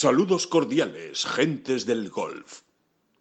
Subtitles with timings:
[0.00, 2.60] Saludos cordiales, gentes del golf.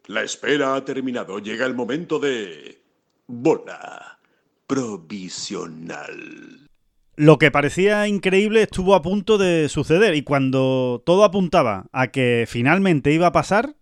[0.05, 1.39] La espera ha terminado.
[1.39, 2.83] Llega el momento de...
[3.25, 4.19] Bola
[4.67, 6.67] provisional.
[7.15, 12.45] Lo que parecía increíble estuvo a punto de suceder y cuando todo apuntaba a que
[12.47, 13.75] finalmente iba a pasar,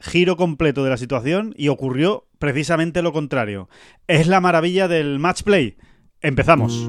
[0.00, 3.68] giro completo de la situación y ocurrió precisamente lo contrario.
[4.06, 5.76] Es la maravilla del match play.
[6.22, 6.88] Empezamos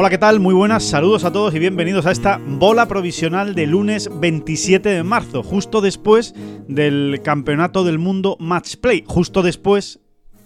[0.00, 0.38] Hola, ¿qué tal?
[0.38, 5.02] Muy buenas, saludos a todos y bienvenidos a esta bola provisional de lunes 27 de
[5.02, 6.36] marzo, justo después
[6.68, 9.98] del Campeonato del Mundo Match Play, justo después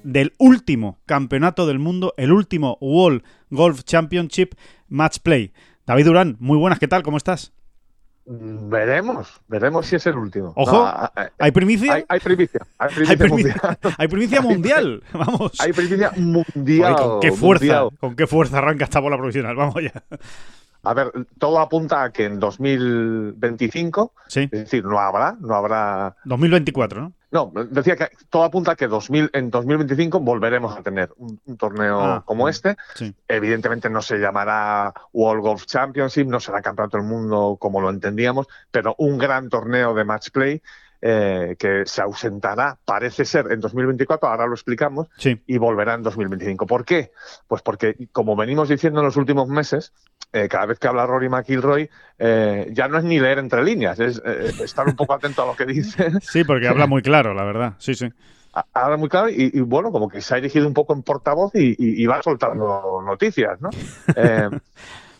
[0.05, 4.55] del último Campeonato del Mundo, el último World Golf Championship
[4.89, 5.53] Match Play.
[5.85, 7.03] David Durán, muy buenas, ¿qué tal?
[7.03, 7.53] ¿Cómo estás?
[8.25, 10.53] Veremos, veremos si es el último.
[10.55, 10.89] Ojo,
[11.39, 12.05] ¿hay primicia?
[12.09, 15.03] Hay, primicia, hay primicia, hay primicia mundial.
[15.13, 15.53] Vamos.
[15.59, 16.97] Hay primicia mundial.
[16.97, 17.89] ¿Con qué fuerza?
[17.99, 19.57] ¿Con qué fuerza arranca esta bola provisional?
[19.57, 19.93] Vamos ya.
[20.85, 24.41] A ver, todo apunta a que en 2025, sí.
[24.45, 26.17] es decir, no habrá, no habrá.
[26.25, 27.13] 2024, ¿no?
[27.31, 32.01] No, decía que todo apunta a que 2000, en 2025 volveremos a tener un, torneo
[32.01, 32.77] ah, como mm, este.
[32.95, 33.15] Sí.
[33.27, 38.49] Evidentemente no se llamará World Golf Championship, no será Campeonato del Mundo como lo entendíamos,
[38.71, 40.61] pero un gran torneo de match play
[41.05, 45.43] eh, que se ausentará, parece ser, en 2024, ahora lo explicamos, Sí.
[45.49, 46.65] y volverá en 2025.
[46.65, 47.11] ¿Por qué?
[47.49, 49.93] Pues porque, como venimos diciendo en los últimos meses,
[50.33, 51.89] eh, cada vez que habla Rory McIlroy,
[52.19, 55.47] eh, ya no es ni leer entre líneas, es eh, estar un poco atento a
[55.47, 56.11] lo que dice.
[56.23, 57.75] Sí, porque habla muy claro, la verdad.
[57.79, 58.09] Sí, sí.
[58.75, 61.55] Habla muy claro y, y, bueno, como que se ha erigido un poco en portavoz
[61.55, 63.71] y, y- y va soltando noticias, ¿no?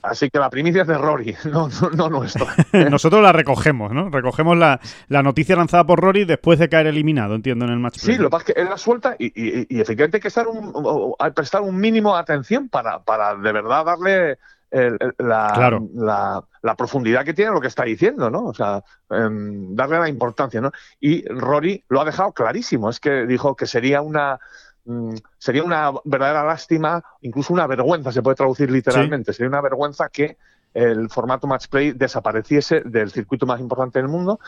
[0.03, 2.47] Así que la primicia es de Rory, no, no, no nuestra.
[2.91, 4.11] Nosotros la recogemos, ¿no?
[4.11, 8.03] Recogemos la, la noticia lanzada por Rory después de caer eliminado, entiendo, en el match
[8.03, 8.17] play.
[8.17, 10.29] Sí, lo que pasa es que él la suelta y, y- y efectivamente hay que
[10.29, 14.39] estar un, prestar un mínimo de atención para, para de verdad darle
[14.73, 15.89] el- la, Claro.
[15.95, 18.47] la, la profundidad que tiene lo que está diciendo, ¿no?
[18.47, 20.73] O sea, em, darle la importancia, ¿no?
[20.99, 24.39] Y Rory lo ha dejado clarísimo, es que dijo que sería una
[24.85, 30.09] mm, sería una verdadera lástima, incluso una vergüenza, se puede traducir literalmente, sería una vergüenza
[30.09, 30.39] que
[30.75, 34.41] el formato match play desapareciese del circuito más importante del mundo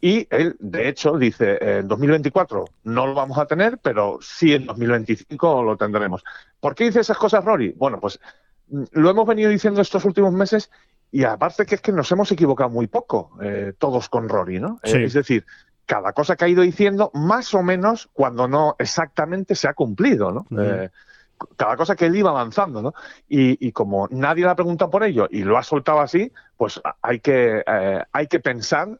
[0.00, 4.66] y él, de hecho, dice, en 2024 no lo vamos a tener, pero sí en
[4.66, 6.24] 2025 lo tendremos.
[6.58, 7.72] ¿Por qué dice esas cosas Rory?
[7.76, 8.18] Bueno, pues
[8.92, 10.70] lo hemos venido diciendo estos últimos meses
[11.10, 14.80] y aparte que es que nos hemos equivocado muy poco, eh, todos con Rory, ¿no?
[14.82, 15.44] Eh, es decir,
[15.84, 20.32] cada cosa que ha ido diciendo, más o menos, cuando no exactamente se ha cumplido,
[20.32, 20.46] ¿no?
[20.58, 20.88] Eh,
[21.56, 22.94] cada cosa que él iba avanzando, ¿no?
[23.28, 26.80] Y, y como nadie le ha preguntado por ello y lo ha soltado así, pues
[27.02, 28.98] hay que, eh, hay que pensar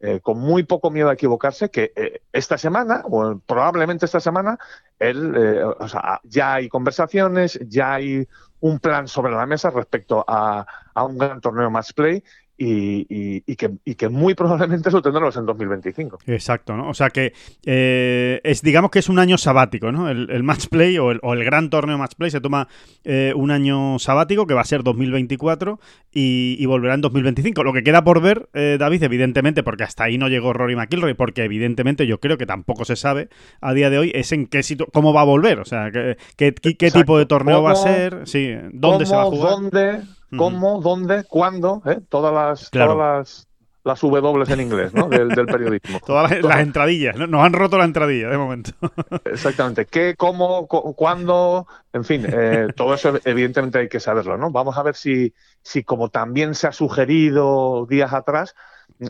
[0.00, 4.58] eh, con muy poco miedo a equivocarse que eh, esta semana, o probablemente esta semana,
[4.98, 8.26] él, eh, o sea, ya hay conversaciones, ya hay
[8.60, 12.24] un plan sobre la mesa respecto a, a un gran torneo match play
[12.62, 16.18] y, y- y que, y que muy probablemente lo tendremos en 2025.
[16.26, 16.90] Exacto, ¿no?
[16.90, 17.32] O sea que
[17.64, 20.10] eh, es, digamos que es un año sabático, ¿no?
[20.10, 22.68] El, el match play o el, o el gran torneo match play se toma
[23.04, 25.80] eh, un año sabático que va a ser 2024
[26.12, 27.64] y, y volverá en 2025.
[27.64, 31.14] Lo que queda por ver, eh, David, evidentemente, porque hasta ahí no llegó Rory McIlroy,
[31.14, 33.28] porque evidentemente yo creo que tampoco se sabe
[33.62, 36.16] a día de hoy, es en qué situ cómo va a volver, o sea, qué,
[36.36, 39.36] qué- qué- tipo de torneo va a ¿Cómo- ser, sí, dónde se va a ¿Cómo,
[39.36, 39.52] jugar.
[39.54, 40.00] ¿Dónde?
[40.36, 40.80] ¿Cómo?
[40.80, 41.24] ¿Dónde?
[41.24, 41.82] ¿Cuándo?
[41.86, 42.00] ¿eh?
[42.08, 42.92] Todas las, Claro.
[42.94, 43.48] todas las,
[43.82, 45.08] las W en inglés, ¿no?
[45.08, 46.00] Del, del periodismo.
[46.06, 47.26] Todas las, las entradillas, ¿no?
[47.26, 48.70] Nos han roto la entradilla de momento.
[49.24, 49.86] Exactamente.
[49.86, 51.66] ¿Qué, cómo, cu- cuándo?
[51.92, 54.50] En fin, eh, todo eso evidentemente hay que saberlo, ¿no?
[54.50, 55.32] Vamos a ver si,
[55.62, 58.54] si, como también se ha sugerido días atrás,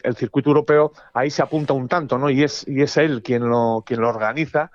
[0.05, 2.31] el circuito europeo ahí se apunta un tanto, ¿no?
[2.31, 4.71] Y es, y es él quien lo, quien lo organiza,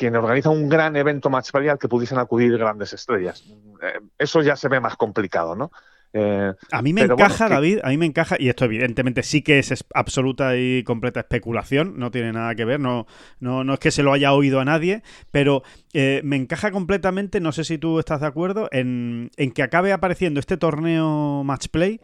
[0.00, 3.44] quien organiza un gran evento match play al que pudiesen acudir grandes estrellas.
[3.82, 5.70] Eh, eso ya se ve más complicado, ¿no?
[6.12, 9.22] Eh, A mí me encaja, bueno, que- David, a mí me encaja, y esto evidentemente
[9.22, 13.06] sí que es es absoluta y completa especulación, no tiene nada que ver, no,
[13.38, 15.62] no, no es que se lo haya oído a nadie, pero
[15.92, 19.92] eh, me encaja completamente, no sé si tú estás de acuerdo, en, en que acabe
[19.92, 22.00] apareciendo este torneo match play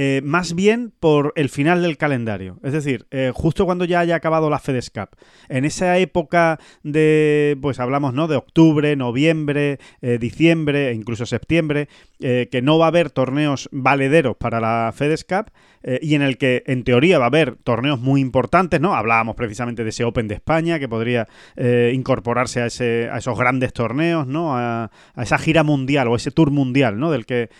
[0.00, 2.60] eh, más bien por el final del calendario.
[2.62, 5.08] Es decir, eh, justo cuando ya haya acabado la FedEx Cup.
[5.48, 8.28] En esa época de, pues hablamos, ¿no?
[8.28, 11.88] De octubre, noviembre, eh, diciembre e incluso septiembre,
[12.20, 15.52] que no va a haber torneos valederos para la FedEx Cup
[16.02, 18.96] y en el que, en teoría, va a haber torneos muy importantes, ¿no?
[18.96, 23.72] Hablábamos precisamente de ese Open de España, que podría incorporarse a, ese, a esos grandes
[23.72, 24.56] torneos, ¿no?
[24.56, 27.12] A, a, esa gira mundial o ese tour mundial, ¿no?
[27.12, 27.50] Del que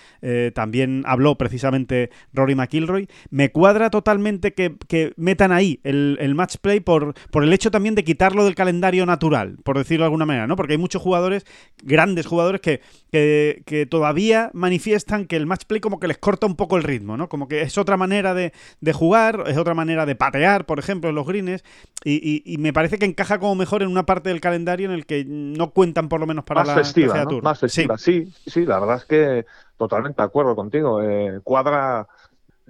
[0.54, 3.08] también habló precisamente Rory McIlroy.
[3.30, 8.04] Me cuadra totalmente que, metan ahí el, match play por, por el hecho también de
[8.04, 10.56] quitarlo del calendario natural, por decirlo de alguna manera, ¿no?
[10.56, 11.46] Porque hay muchos jugadores,
[11.82, 12.80] grandes jugadores, que,
[13.10, 17.16] que, todavía manifiestan que el match play como que les corta un poco el ritmo,
[17.16, 17.28] ¿no?
[17.28, 18.52] Como que es otra manera de,
[18.92, 21.64] jugar, es otra manera de patear, por ejemplo, en los greens,
[22.04, 25.24] y, me parece que encaja como mejor en una parte del calendario en el que
[25.26, 28.32] no cuentan por lo menos para más la festiva, Más festiva, sí.
[28.46, 29.46] sí, la verdad es que
[29.78, 31.00] totalmente de acuerdo contigo.
[31.02, 32.06] Eh, cuadra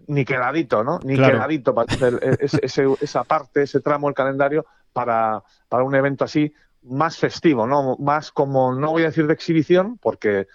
[0.07, 1.01] ni quedadito, ¿no?
[1.03, 6.53] Ni quedadito para hacer esa parte, ese tramo del calendario para, para un evento así
[6.83, 7.97] más festivo, ¿no?
[7.99, 10.47] Más como, no voy a decir de exhibición, porque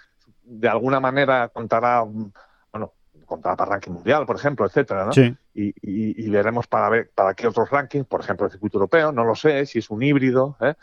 [0.43, 2.93] de alguna manera contará, bueno,
[3.25, 5.11] contará para ranking mundial, por ejemplo, etcétera, ¿no?
[5.53, 9.35] Y, veremos para ver para qué otros rankings, por ejemplo, el circuito europeo, no lo
[9.35, 10.73] sé, si es un híbrido, ¿eh?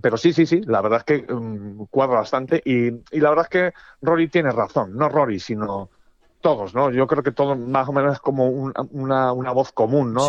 [0.00, 3.44] Pero sí, sí, sí, la verdad es que um, cuadra bastante y, y la verdad
[3.44, 5.90] es que Rory tiene razón, no Rory, sino
[6.42, 6.90] todos, ¿no?
[6.90, 10.28] Yo creo que todo más o menos es como una, una, voz común, ¿no?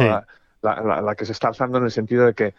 [0.61, 2.53] La, la, que se está alzando en el sentido de que,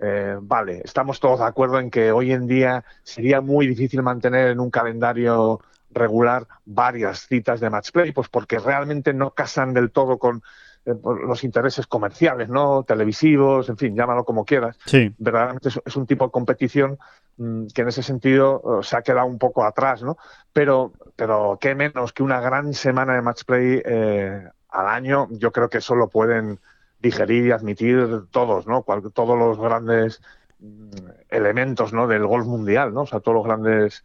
[0.00, 4.48] eh, vale, estamos todos de acuerdo en que hoy en día sería muy difícil mantener
[4.48, 5.60] en un calendario
[5.90, 10.42] regular varias citas de match play, pues porque realmente no casan del todo con
[10.84, 12.82] eh, los intereses comerciales, ¿no?
[12.82, 14.78] Televisivos, en fin, llámalo como quieras.
[14.86, 15.14] Sí.
[15.18, 16.98] Verdaderamente es, un tipo de competición
[17.36, 20.16] mm, que en ese sentido se ha quedado un poco atrás, ¿no?
[20.52, 25.52] Pero, pero qué menos que una gran semana de match play eh, al año, yo
[25.52, 26.58] creo que eso lo pueden
[27.00, 28.84] digerir y admitir todos, ¿no?
[29.12, 30.22] todos los grandes
[30.60, 30.90] mm,
[31.28, 32.06] elementos, ¿no?
[32.06, 33.02] Del golf mundial, ¿no?
[33.02, 34.04] O sea, todos los grandes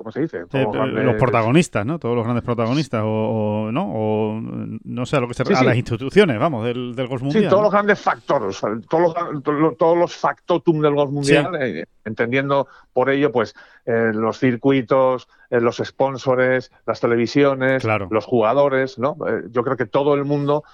[0.00, 0.44] ¿cómo se dice?
[0.50, 1.98] Los, protagonistas, ¿no?
[1.98, 3.86] Todos los grandes protagonistas, o, ¿no?
[3.92, 7.44] O no sé a lo que se a las instituciones, vamos, del, del golf mundial.
[7.44, 8.58] Sí, todos los grandes factores,
[8.88, 9.14] todos
[9.44, 13.54] los, todos los factotum del golf mundial, eh, entendiendo por ello, pues,
[13.84, 19.18] eh, los circuitos, eh, los sponsores, las televisiones, los jugadores, ¿no?
[19.50, 20.64] yo creo que todo el mundo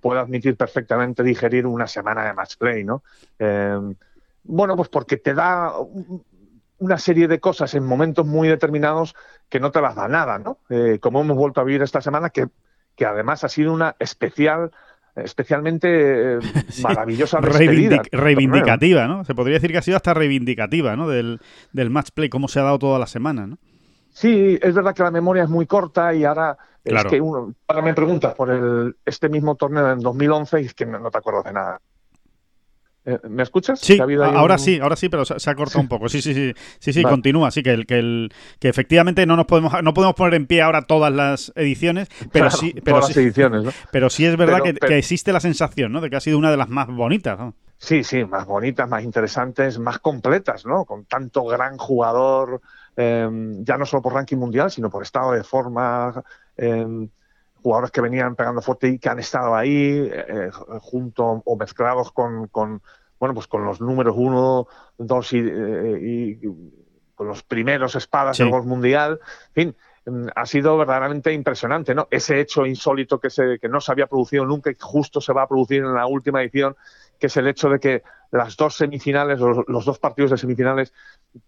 [0.00, 3.04] puede admitir perfectamente digerir una semana de match play, ¿no?
[4.42, 5.72] bueno, pues porque te da
[6.78, 9.14] una serie de cosas en momentos muy determinados
[9.48, 10.58] que no te las da nada, ¿no?
[10.68, 12.46] Eh, como hemos vuelto a vivir esta semana, que,
[12.94, 14.70] que además ha sido una especial
[15.16, 16.38] especialmente eh,
[16.82, 19.24] maravillosa reivindicativa, ¿no?
[19.24, 21.08] Se podría decir que ha sido hasta reivindicativa, ¿no?
[21.08, 21.40] Del,
[21.72, 23.58] del match play, cómo se ha dado toda la semana, ¿no?
[24.10, 27.82] Sí, es verdad que la memoria es muy corta y ahora es que uno, ahora
[27.82, 31.44] me preguntas por el, este mismo torneo en 2011 y es que no te acuerdas
[31.44, 31.80] de nada.
[33.06, 33.78] Eh, ¿Me escuchas?
[33.78, 36.08] Sí, ahora sí, ahora sí, pero se, ha cortado un poco.
[36.08, 37.52] Sí, sí, sí, sí, sí, continúa.
[37.52, 40.60] Sí, que, el, que, el, que efectivamente no nos podemos no podemos poner en pie
[40.60, 43.70] ahora todas las ediciones, pero sí, pero sí, ediciones, ¿no?
[43.92, 46.00] pero sí es verdad que, existe la sensación, ¿no?
[46.00, 47.38] De que ha sido una de las más bonitas.
[47.78, 50.84] Sí, sí, más bonitas, más interesantes, más completas, ¿no?
[50.84, 52.60] Con tanto gran jugador,
[52.96, 56.24] em, ya no solo por ranking mundial, sino por estado de forma.
[56.56, 57.08] Em,
[57.66, 60.50] jugadores que venían pegando fuerte y que han estado ahí eh,
[60.82, 62.80] junto o mezclados con, con,
[63.18, 66.38] bueno pues con los números uno, dos y, eh,
[67.16, 69.18] con los primeros espadas del golf mundial.
[69.56, 72.06] En fin, mm, ha sido verdaderamente impresionante, ¿no?
[72.08, 75.42] Ese hecho insólito que, se, que no se había producido nunca y justo se va
[75.42, 76.76] a producir en la última edición,
[77.18, 80.92] que es el hecho de que las dos semifinales, los, los dos partidos de semifinales,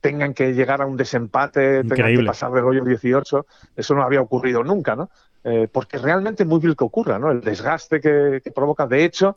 [0.01, 3.47] tengan que llegar a un desempate, tengan que pasar del hoyo 18.
[3.77, 5.11] Eso no había ocurrido nunca, ¿no?
[5.49, 7.31] Eh, porque realmente es muy bien que ocurra, ¿no?
[7.31, 8.87] El desgaste que, provoca.
[8.87, 9.37] De hecho,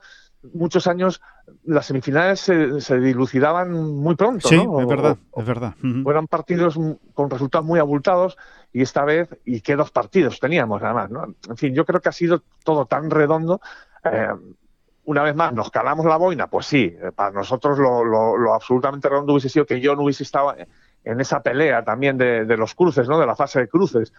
[0.54, 1.22] muchos años
[1.64, 5.76] las semifinales se, dilucidaban muy pronto, sí, es verdad, es verdad.
[6.04, 6.78] Fueron partidos
[7.14, 8.38] con resultados muy abultados
[8.74, 11.12] y esta vez, ¿y qué dos partidos teníamos además?
[11.12, 11.36] ¿no?
[11.48, 13.62] En fin, yo creo que ha sido todo tan redondo.
[14.04, 14.28] Eh,
[15.06, 16.48] una vez más, ¿nos calamos la boina?
[16.48, 20.56] Pues sí, eh, para nosotros lo, absolutamente redondo hubiese sido que yo no hubiese estado
[21.04, 23.20] en esa pelea también de, de los cruces, ¿no?
[23.20, 24.12] De la fase de cruces.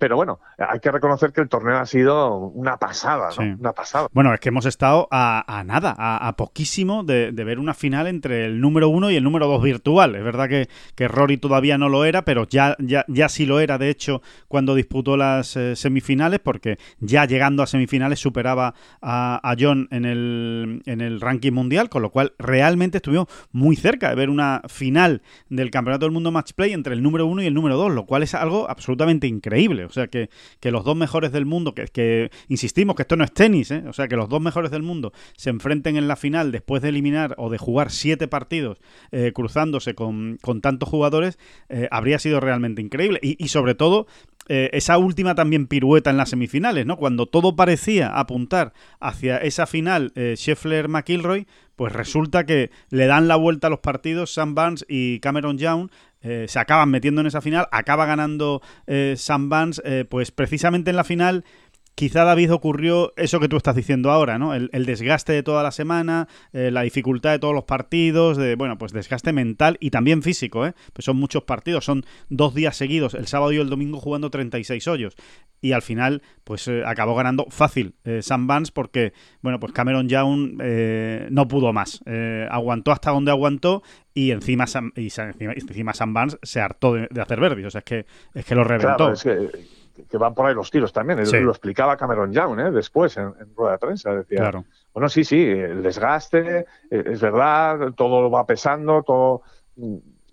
[0.00, 3.56] Pero bueno, hay que reconocer que el torneo ha sido una pasada, ¿no?
[3.58, 4.08] Una pasada.
[4.12, 8.62] Bueno, es que hemos estado a, nada, a, poquísimo de, ver una final entre el
[8.62, 10.14] número uno y el número dos virtual.
[10.14, 13.60] Es verdad que, que Rory todavía no lo era, pero ya, ya, ya sí lo
[13.60, 19.54] era, de hecho, cuando disputó las eh, semifinales, porque ya llegando a semifinales superaba a,
[19.58, 24.14] John en el, en el ranking mundial, con lo cual realmente estuvimos muy cerca de
[24.14, 27.52] ver una final del Campeonato del Mundo Match Play entre el número uno y el
[27.52, 29.89] número dos, lo cual es algo absolutamente increíble.
[29.90, 30.30] O sea, que,
[30.60, 33.82] que los dos mejores del mundo, que, insistimos que esto no es tenis, ¿eh?
[33.88, 36.90] o sea, que los dos mejores del mundo se enfrenten en la final después de
[36.90, 38.78] eliminar o de jugar siete partidos
[39.10, 43.18] eh, cruzándose con, con, tantos jugadores, eh, habría sido realmente increíble.
[43.22, 44.06] Y, y sobre todo,
[44.48, 46.96] eh, esa última también pirueta en las semifinales, ¿no?
[46.96, 51.46] Cuando todo parecía apuntar hacia esa final Scheffler-McIlroy,
[51.80, 55.88] pues resulta que le dan la vuelta a los partidos Sam Barnes y Cameron Young.
[56.22, 60.90] Eh, se acaban metiendo en esa final, acaba ganando eh, Sam Barnes, eh, pues precisamente
[60.90, 61.44] en la final
[61.94, 64.54] quizá David ocurrió eso que tú estás diciendo ahora, ¿no?
[64.54, 68.78] El, desgaste de toda la semana, eh, la dificultad de todos los partidos, de, bueno,
[68.78, 70.74] pues desgaste mental y también físico, ¿eh?
[70.92, 74.88] Pues son muchos partidos, son dos días seguidos, el sábado y el domingo jugando 36
[74.88, 75.14] hoyos.
[75.60, 80.08] Y al final, pues eh, acabó ganando fácil eh, Sam Vance porque, bueno, pues Cameron
[80.08, 82.02] Young eh, no pudo más.
[82.50, 83.82] aguantó hasta donde aguantó
[84.14, 87.66] y encima Sam, y encima, Sam Vance se hartó de, de hacer verdes.
[87.66, 88.96] O sea, es que, es que lo reventó.
[88.96, 91.24] Claro, es que que van por ahí los tiros también.
[91.26, 91.38] Sí.
[91.40, 92.70] Lo explicaba Cameron Young ¿eh?
[92.70, 94.14] después en, en, rueda de prensa.
[94.14, 94.64] Decía, claro.
[94.92, 99.42] bueno, sí, sí, el desgaste, es verdad, todo lo va pesando, todo,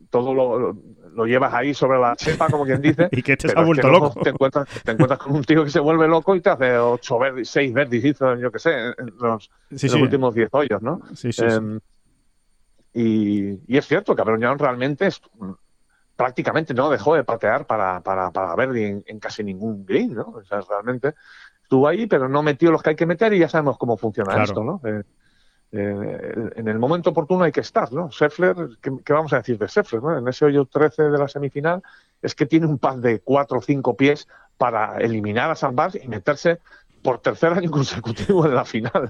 [0.10, 0.78] todo lo,
[1.14, 3.10] lo, llevas ahí sobre la chepa, como quien dice.
[3.12, 4.20] y que te ha vuelto loco.
[4.22, 7.20] Te encuentras, te encuentras, con un tío que se vuelve loco y te hace ocho
[7.20, 8.04] verdes, seis verdes,
[8.40, 11.02] yo qué sé, en los, sí, en los últimos diez hoyos, ¿no?
[11.16, 11.80] Sí, sí, eh,
[12.94, 15.22] y, y, es cierto, Cameron Young realmente es
[16.18, 20.34] prácticamente no dejó de patear para, para, para Verdi en, en, casi ningún green, ¿no?
[20.36, 21.14] O sea, realmente
[21.64, 24.32] estuvo ahí, pero no metió los que hay que meter y ya sabemos cómo funciona
[24.34, 24.44] claro.
[24.44, 24.82] esto, ¿no?
[24.84, 25.04] Eh,
[25.72, 28.10] eh, en el momento oportuno hay que estar, ¿no?
[28.10, 30.02] Scheffler, ¿qué, ¿qué, vamos a decir de Scheffler?
[30.02, 30.18] ¿no?
[30.18, 31.84] En ese hoyo 13 de la semifinal
[32.22, 35.96] es que tiene un pad de 4 o 5 pies para eliminar a San Bas
[35.96, 36.60] y meterse
[37.04, 39.10] por tercer año consecutivo en la final.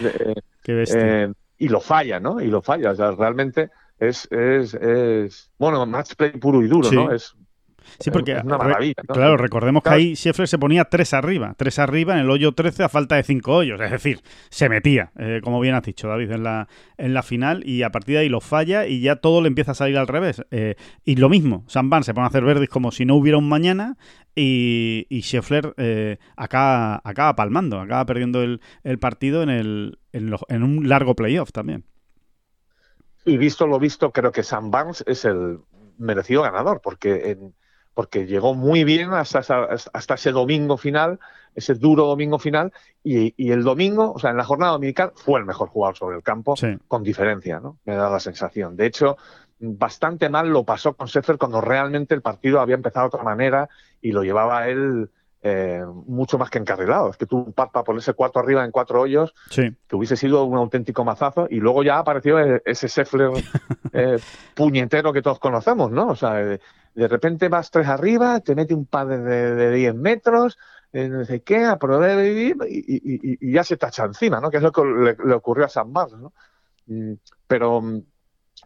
[0.62, 1.24] Qué bestia.
[1.24, 2.40] Eh, y lo falla, ¿no?
[2.40, 2.92] Y lo falla.
[2.92, 6.94] O sea, realmente es, es, es bueno, match play puro y duro, sí.
[6.94, 7.12] ¿no?
[7.12, 7.34] Es,
[7.98, 9.14] Sí, porque es una maravilla, ¿no?
[9.14, 12.84] claro, recordemos que ahí Scheffler se ponía tres arriba, tres arriba en el hoyo 13
[12.84, 16.30] a falta de cinco hoyos, es decir, se metía, eh, como bien has dicho David,
[16.30, 19.40] en la, en la final y a partir de ahí lo falla y ya todo
[19.40, 20.44] le empieza a salir al revés.
[20.50, 23.38] Eh, y lo mismo, Sam Van se pone a hacer verdes como si no hubiera
[23.38, 23.96] un mañana
[24.34, 30.30] y, y Scheffler eh, acaba, acaba palmando, acaba perdiendo el, el partido en, el, en,
[30.30, 31.84] lo, en un largo playoff también.
[33.24, 35.60] Y visto lo visto, creo que Sam Barnes es el
[35.98, 37.54] merecido ganador, porque en,
[37.98, 41.18] porque llegó muy bien hasta, hasta, ese domingo final,
[41.56, 42.72] ese duro domingo final,
[43.02, 46.16] y, y, el domingo, o sea, en la jornada dominical, fue el mejor jugador sobre
[46.16, 46.78] el campo, sí.
[46.86, 47.78] con diferencia, ¿no?
[47.84, 48.76] Me da la sensación.
[48.76, 49.16] De hecho,
[49.58, 53.68] bastante mal lo pasó con Sheffield cuando realmente el partido había empezado de otra manera
[54.00, 55.10] y lo llevaba él
[55.42, 57.10] eh, mucho más que encarrilado.
[57.10, 59.74] Es que tuvo un par para ponerse cuatro arriba en cuatro hoyos, sí.
[59.86, 63.30] que hubiese sido un auténtico mazazo, y luego ya apareció ese Sheffler
[63.92, 64.18] eh,
[64.54, 66.08] puñetero que todos conocemos, ¿no?
[66.08, 66.60] O sea, de,
[66.94, 70.58] de repente vas tres arriba, te mete un par de, de, de 10 metros,
[70.92, 74.50] eh, no sé qué, a probar y, y, y, ya se tacha encima, ¿no?
[74.50, 76.32] Que es lo que le, le ocurrió a San Barnes, ¿no?
[76.86, 77.12] Mm,
[77.46, 77.82] pero,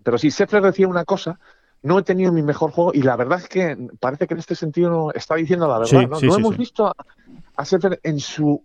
[0.03, 1.39] pero si Sheffler decía una cosa,
[1.83, 4.55] no he tenido mi mejor juego y la verdad es que parece que en este
[4.55, 6.01] sentido no está diciendo la verdad.
[6.01, 6.17] Sí, ¿no?
[6.17, 6.95] sí, no sí, hemos visto a,
[8.03, 8.65] en su.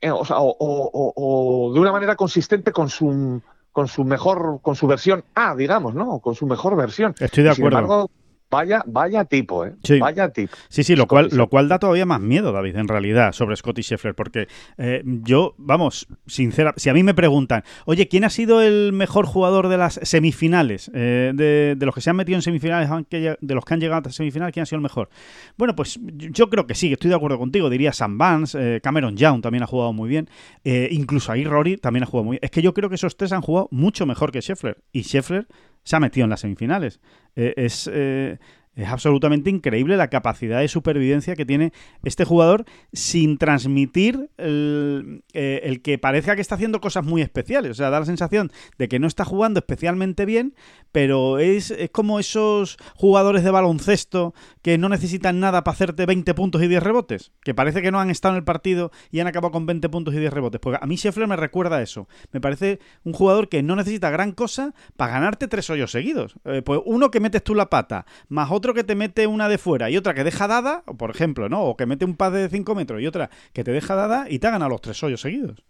[0.00, 4.60] Eh, o, sea, o, o, o, de una manera consistente con su, con su mejor,
[4.62, 6.20] con su versión A, digamos, ¿no?
[6.20, 7.14] Con su mejor versión.
[7.18, 7.76] Estoy de acuerdo.
[7.76, 8.10] Sin embargo,
[8.50, 9.74] Vaya, vaya tipo, ¿eh?
[9.84, 9.98] Sí.
[9.98, 10.56] Vaya tipo.
[10.68, 13.82] Sí, sí, lo cual, lo cual da todavía más miedo, David, en realidad, sobre Scotty
[13.82, 18.60] Scheffler, porque eh, yo, vamos, sincera, si a mí me preguntan, oye, ¿quién ha sido
[18.60, 20.90] el mejor jugador de las semifinales?
[20.94, 24.08] Eh, de, de, los que se han metido en semifinales, de los que han llegado
[24.08, 25.10] a semifinales, ¿quién ha sido el mejor?
[25.56, 29.16] Bueno, pues yo creo que sí, estoy de acuerdo contigo, diría Sam Vance, eh, Cameron
[29.16, 30.28] Young también ha jugado muy bien,
[30.64, 32.40] eh, incluso ahí Rory también ha jugado muy bien.
[32.42, 35.46] Es que yo creo que esos tres han jugado mucho mejor que Scheffler, y Scheffler
[35.82, 37.00] se ha metido en las semifinales.
[37.36, 38.36] Eh,
[38.76, 41.72] es absolutamente increíble la capacidad de supervivencia que tiene
[42.04, 47.72] este jugador sin transmitir el, eh, el, que parezca que está haciendo cosas muy especiales.
[47.72, 50.54] O sea, da la sensación de que no está jugando especialmente bien,
[50.92, 56.32] pero es, es como esos jugadores de baloncesto que no necesitan nada para hacerte 20
[56.34, 59.26] puntos y 10 rebotes, que parece que no han estado en el partido y han
[59.26, 60.60] acabado con 20 puntos y 10 rebotes.
[60.60, 62.08] Porque a mí Scheffler me recuerda eso.
[62.32, 66.36] Me parece un jugador que no necesita gran cosa para ganarte tres hoyos seguidos.
[66.44, 69.48] Eh, pues uno que metes tú la pata, más otro otro que te mete una
[69.48, 71.64] de fuera y otra que deja dada, por ejemplo, ¿no?
[71.64, 74.38] O que mete un pad de 5 metros y otra que te deja dada y
[74.38, 75.64] te ha ganado los tres hoyos seguidos.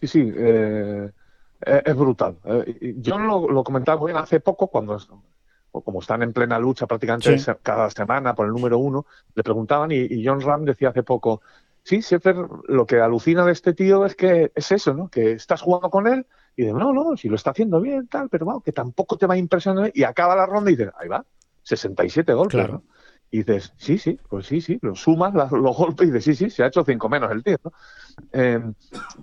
[0.00, 1.10] Sí, sí, eh,
[1.60, 2.36] es brutal.
[2.44, 4.98] Eh, yo lo, lo comentaba muy bien hace poco cuando
[5.70, 7.52] como están en plena lucha prácticamente sí.
[7.62, 11.42] cada semana por el número uno, le preguntaban y, y John Ram decía hace poco,
[11.82, 15.08] sí, Sheffer, lo que alucina de este tío es que es eso, ¿no?
[15.08, 18.28] Que estás jugando con él y de no, no, si lo está haciendo bien, tal,
[18.28, 21.08] pero bueno, que tampoco te va a impresionar y acaba la ronda y dices, ahí
[21.08, 21.24] va,
[21.68, 22.54] 67 golpes.
[22.54, 22.72] Claro.
[22.74, 22.98] ¿no?
[23.30, 26.50] Y dices, sí, sí, pues sí, sí, lo sumas los golpes y dices, sí, sí,
[26.50, 27.58] se ha hecho cinco menos el tío.
[27.62, 27.72] ¿no?
[28.32, 28.60] Eh,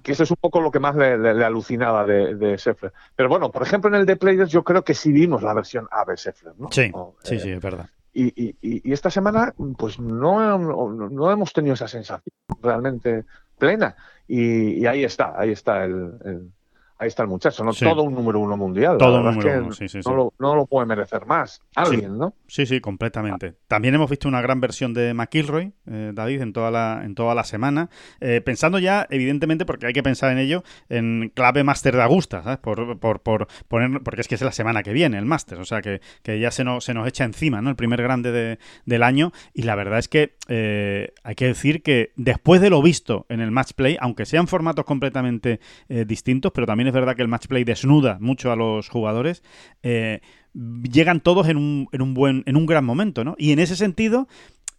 [0.03, 2.75] que eso es un poco lo que más le, alucinaba de, de
[3.15, 5.87] Pero bueno, por ejemplo, en el de Players yo creo que sí vimos la versión
[5.89, 6.53] A de Sheffler.
[6.57, 6.71] ¿no?
[6.71, 6.91] Sí,
[7.23, 7.89] sí, sí, es verdad.
[8.13, 13.25] Y, y, y, esta semana, pues no, no, hemos tenido esa sensación realmente
[13.57, 13.95] plena.
[14.25, 16.51] Y, ahí está, ahí está el,
[16.97, 17.73] ahí está el muchacho, ¿no?
[17.73, 18.97] Todo un número uno mundial.
[18.97, 21.61] Todo un número uno, sí, sí, no, lo, no, lo, puede merecer más.
[21.75, 22.33] Alguien, ¿no?
[22.47, 23.55] Sí, sí, completamente.
[23.67, 27.35] También hemos visto una gran versión de McIlroy, eh, David, en toda la, en toda
[27.35, 27.89] la semana.
[28.21, 32.43] Eh, pensando ya, evidentemente, porque hay que pensar en ello, en clave Master de Augusta,
[32.43, 32.59] ¿sabes?
[32.59, 35.65] Por, por, por poner, porque es que es la semana que viene el Master, o
[35.65, 37.69] sea que, que ya se nos, se nos echa encima, ¿no?
[37.69, 39.31] El primer grande de, del año.
[39.53, 43.41] Y la verdad es que eh, hay que decir que después de lo visto en
[43.41, 47.47] el Match Play, aunque sean formatos completamente distintos, pero también es verdad que el match
[47.47, 49.43] play desnuda mucho a los jugadores,
[49.83, 50.21] eh,
[50.53, 53.35] llegan todos en un, en un, buen, en un gran momento, ¿no?
[53.37, 54.27] Y en ese sentido,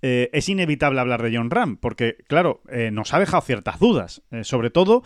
[0.03, 4.23] eh, es inevitable hablar de John Ram, porque, claro, eh, nos ha dejado ciertas dudas.
[4.43, 5.03] sobre todo,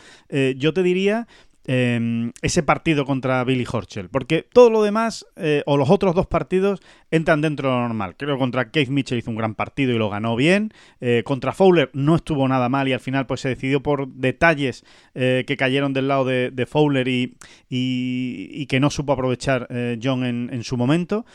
[0.56, 1.26] yo te diría
[1.66, 4.08] Em, ese partido contra Billy Horschel.
[4.08, 8.16] Porque todo lo demás, eh, o los otros dos partidos, entran dentro de lo normal.
[8.16, 10.72] Creo que contra Keith Mitchell hizo un gran partido y lo ganó bien.
[11.02, 14.84] Eh, contra Fowler no estuvo nada mal y al final pues se decidió por detalles
[15.14, 17.36] eh, que cayeron del lado de, Fowler y,
[17.68, 19.68] y, que no supo aprovechar
[20.02, 21.26] John en, en, su momento.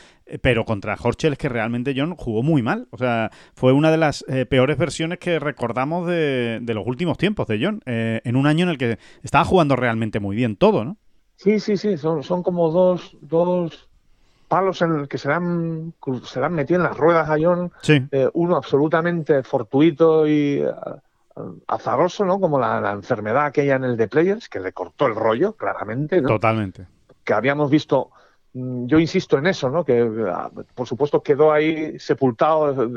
[0.42, 2.88] Pero contra Horschel es que realmente John jugó muy mal.
[2.90, 7.46] O sea, fue una de las peores versiones que recordamos de, de, los últimos tiempos
[7.46, 7.80] de John.
[7.86, 10.96] en un año en el que estaba jugando realmente muy bien todo, ¿no?
[11.36, 13.88] Sí, sí, sí, son, son como dos, dos
[14.48, 15.92] palos en el que se dan,
[16.24, 17.72] se dan metido en las ruedas a John.
[17.88, 20.72] Eh, uno absolutamente fortuito y eh,
[21.66, 22.40] azaroso, ¿no?
[22.40, 26.28] Como la, enfermedad aquella en el de Players, que le cortó el rollo, claramente, ¿no?
[26.28, 26.86] Totalmente.
[27.24, 28.10] Que habíamos visto,
[28.56, 29.84] yo insisto en eso, ¿no?
[29.84, 32.88] Que ah, por supuesto quedó ahí sepultado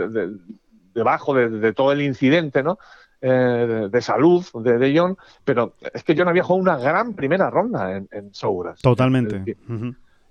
[0.94, 2.80] debajo de, todo el incidente, ¿no?
[3.22, 7.98] Eh, de, salud de, John, pero es que John había jugado una gran primera ronda
[7.98, 8.82] en, en Souras.
[8.82, 9.58] Totalmente.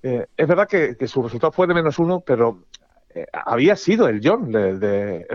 [0.02, 2.62] Eh, es verdad que, su resultado fue de menos uno, pero
[3.14, 5.26] eh, había sido el John, de,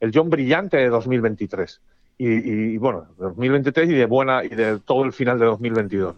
[0.00, 1.80] el, John brillante de 2023.
[2.18, 6.16] Y, y, bueno, 2023 y de buena y de todo el final de 2022.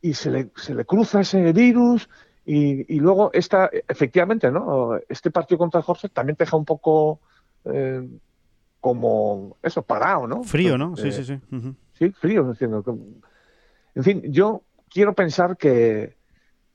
[0.00, 2.08] Y se le, se le cruza ese virus
[2.46, 4.96] y, y, luego esta, efectivamente, ¿no?
[5.08, 7.20] Este partido contra Jorge también te deja un poco
[8.80, 10.44] como eso, parado, ¿no?
[10.44, 10.96] Frío, ¿no?
[10.96, 11.40] Sí, sí, sí.
[11.94, 12.54] Sí, frío.
[13.96, 16.14] En fin, yo quiero pensar que.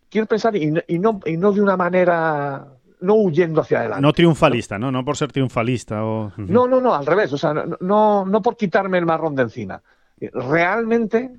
[0.10, 2.68] Quiero pensar y, y, no, y no de una manera.
[3.00, 4.02] No huyendo hacia adelante.
[4.02, 4.92] No triunfalista, ¿no?
[4.92, 6.04] No por ser triunfalista.
[6.04, 6.34] O...
[6.38, 7.32] No, no, no, al revés.
[7.34, 9.82] O sea, no, no, por quitarme el marrón de encima.
[10.20, 11.32] Realmente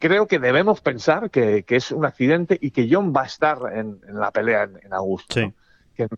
[0.00, 3.58] creo que debemos pensar que, que, es un accidente y que John va a estar
[3.72, 5.34] en, la pelea en, en agosto.
[5.34, 5.52] Sí.
[5.94, 6.08] Que,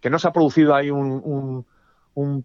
[0.00, 1.64] que, no se ha producido ahí un,
[2.14, 2.44] un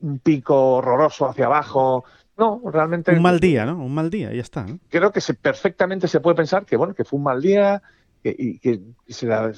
[0.00, 2.04] un pico horroroso hacia abajo.
[2.36, 3.12] No, realmente.
[3.12, 3.76] Un mal día, ¿no?
[3.76, 4.66] Un mal día, ya está.
[4.88, 7.82] Creo que se, perfectamente se puede pensar que, bueno, que fue un mal día
[8.22, 8.80] y que
[9.22, 9.52] la,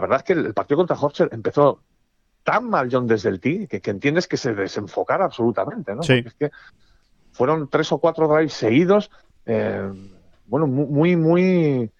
[0.00, 1.82] verdad es que el partido contra Horschel empezó
[2.42, 6.02] tan mal John desde el tee que, entiendes que se desenfocara absolutamente, ¿no?
[6.02, 6.22] Sí.
[6.24, 6.50] Es que
[7.32, 9.10] fueron tres o cuatro drives seguidos,
[9.46, 9.90] eh,
[10.46, 11.90] bueno, muy, muy,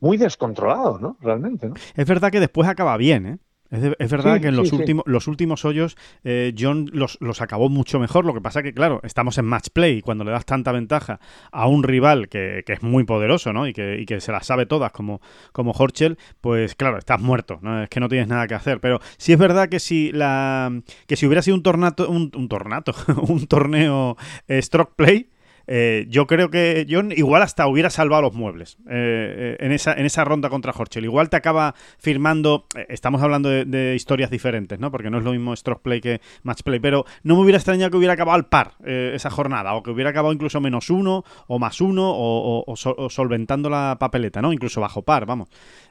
[0.00, 1.16] muy descontrolados, ¿no?
[1.20, 1.74] Realmente, ¿no?
[1.94, 3.38] Es verdad que después acaba bien, ¿eh?
[3.72, 7.98] Es, verdad que en los, últimos, los últimos hoyos eh, John los, los, acabó mucho
[7.98, 8.26] mejor.
[8.26, 11.20] Lo que pasa que, claro, estamos en match play y cuando le das tanta ventaja
[11.50, 13.66] a un rival que, que es muy poderoso ¿no?
[13.66, 17.60] y, que, y que se las sabe todas como, como Horchel, pues claro, estás muerto.
[17.62, 17.82] ¿no?
[17.82, 18.78] Es que no tienes nada que hacer.
[18.78, 20.70] Pero sí es verdad que si, la,
[21.06, 22.92] que si hubiera sido un tornato, un, un tornato,
[23.26, 25.30] un torneo eh, stroke play,
[25.66, 29.94] eh, yo creo que John igual hasta hubiera salvado los muebles eh, eh, en, esa,
[29.94, 31.04] en esa ronda contra Horchel.
[31.04, 34.90] Igual te acaba firmando, estamos hablando de, historias diferentes, ¿no?
[34.90, 37.90] Porque no es lo mismo stroke play que match play, pero no me hubiera extrañado
[37.90, 41.58] que hubiera acabado al par esa jornada, o que hubiera acabado incluso menos uno, o
[41.58, 42.74] más uno, o,
[43.10, 44.52] solventando la papeleta, ¿no?
[44.52, 45.48] Incluso bajo par, vamos.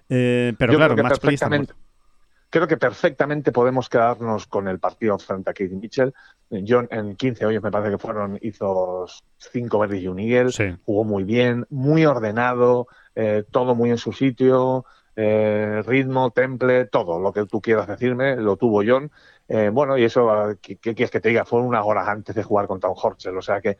[0.07, 1.37] pero claro, match play
[2.51, 6.13] creo que perfectamente podemos quedarnos con el partido frente a Keith Mitchell.
[6.67, 11.05] John en 15 hoyos me parece que fueron, hizo 5 verdes y un eagle, jugó
[11.05, 14.85] muy bien, muy ordenado, eh, todo muy en su sitio,
[15.15, 19.09] eh, ritmo, temple, todo lo que tú quieras decirme, lo tuvo John.
[19.47, 21.45] Eh, bueno, y eso, ¿qué, quieres que te diga?
[21.45, 23.77] Fue unas horas antes de jugar contra un Horchel, o sea que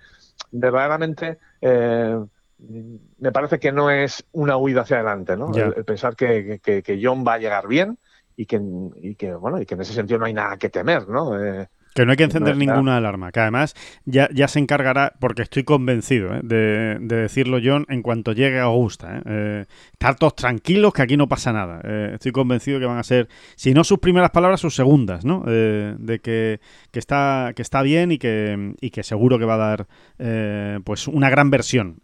[0.49, 5.53] verdaderamente me parece que no es una huida hacia adelante, ¿no?
[5.53, 7.97] El, pensar que, que John va a llegar bien
[8.35, 8.61] y que,
[8.95, 11.39] y que, bueno, y que en ese sentido no hay nada que temer, ¿no?
[11.43, 13.75] Eh, Que no hay que encender ninguna alarma, que además
[14.06, 16.39] ya, ya se encargará, porque estoy convencido ¿eh?
[16.41, 19.17] de, decirlo John en cuanto llegue a Augusta.
[19.17, 19.21] ¿eh?
[19.25, 21.82] Eh, estar todos tranquilos, que aquí no pasa nada.
[22.13, 25.41] estoy convencido que van a ser, si no sus primeras palabras, sus segundas, ¿no?
[25.41, 26.60] de que,
[26.93, 29.88] está, que está bien y que, y que seguro que va a dar
[30.84, 31.97] pues una gran versión,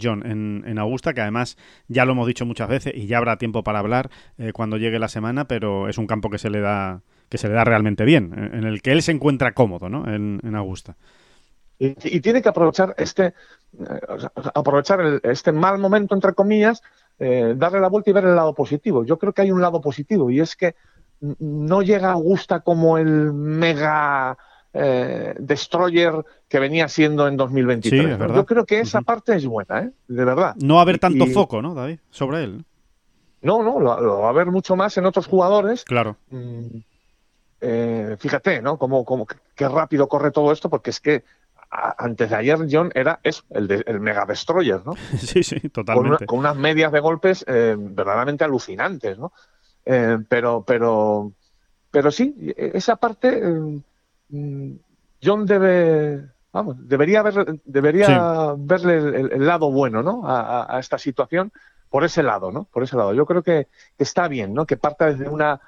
[0.00, 1.56] John, en, en, Augusta, que además
[1.88, 4.10] ya lo hemos dicho muchas veces y ya habrá tiempo para hablar
[4.52, 7.54] cuando llegue la semana, pero es un campo que se le da que se le
[7.54, 10.12] da realmente bien, en el que él se encuentra cómodo, ¿no?
[10.12, 10.96] En, Augusta.
[11.78, 14.00] Y, tiene que aprovechar este, eh,
[14.54, 16.82] aprovechar este mal momento, entre comillas,
[17.18, 19.04] eh, darle la vuelta y ver el lado positivo.
[19.04, 20.74] Yo creo que hay un lado positivo y es que
[21.20, 24.36] no llega Augusta como el mega
[24.72, 26.14] eh, destroyer
[26.48, 28.18] que venía siendo en 2023.
[28.18, 29.90] Yo creo que esa parte es buena, ¿eh?
[30.06, 30.54] de verdad.
[30.60, 31.98] No va a haber tanto foco, ¿no, David?
[32.10, 32.64] Sobre él.
[33.40, 35.84] No, no, lo, va a haber mucho más en otros jugadores.
[35.84, 36.16] Claro.
[37.60, 38.78] Eh, fíjate, ¿no?
[38.78, 41.24] Cómo, cómo, qué rápido corre todo esto, porque es que
[41.70, 44.94] antes de ayer John era eso, el, el Mega Destroyer, ¿no?
[45.18, 46.26] Sí, sí, totalmente.
[46.26, 49.32] Con, unas medias de golpes eh, verdaderamente alucinantes, ¿no?
[49.84, 51.32] Eh, pero, pero,
[51.90, 53.42] pero sí, esa parte
[54.28, 54.72] mm,
[55.22, 58.96] John debe, vamos, debería ver, debería verle
[59.34, 60.26] el, lado bueno, ¿no?
[60.26, 61.52] A, a, esta situación
[61.90, 62.64] por ese lado, ¿no?
[62.64, 63.14] Por ese lado.
[63.14, 63.68] Yo creo que
[63.98, 64.66] está bien, ¿no?
[64.66, 65.60] Que parta desde una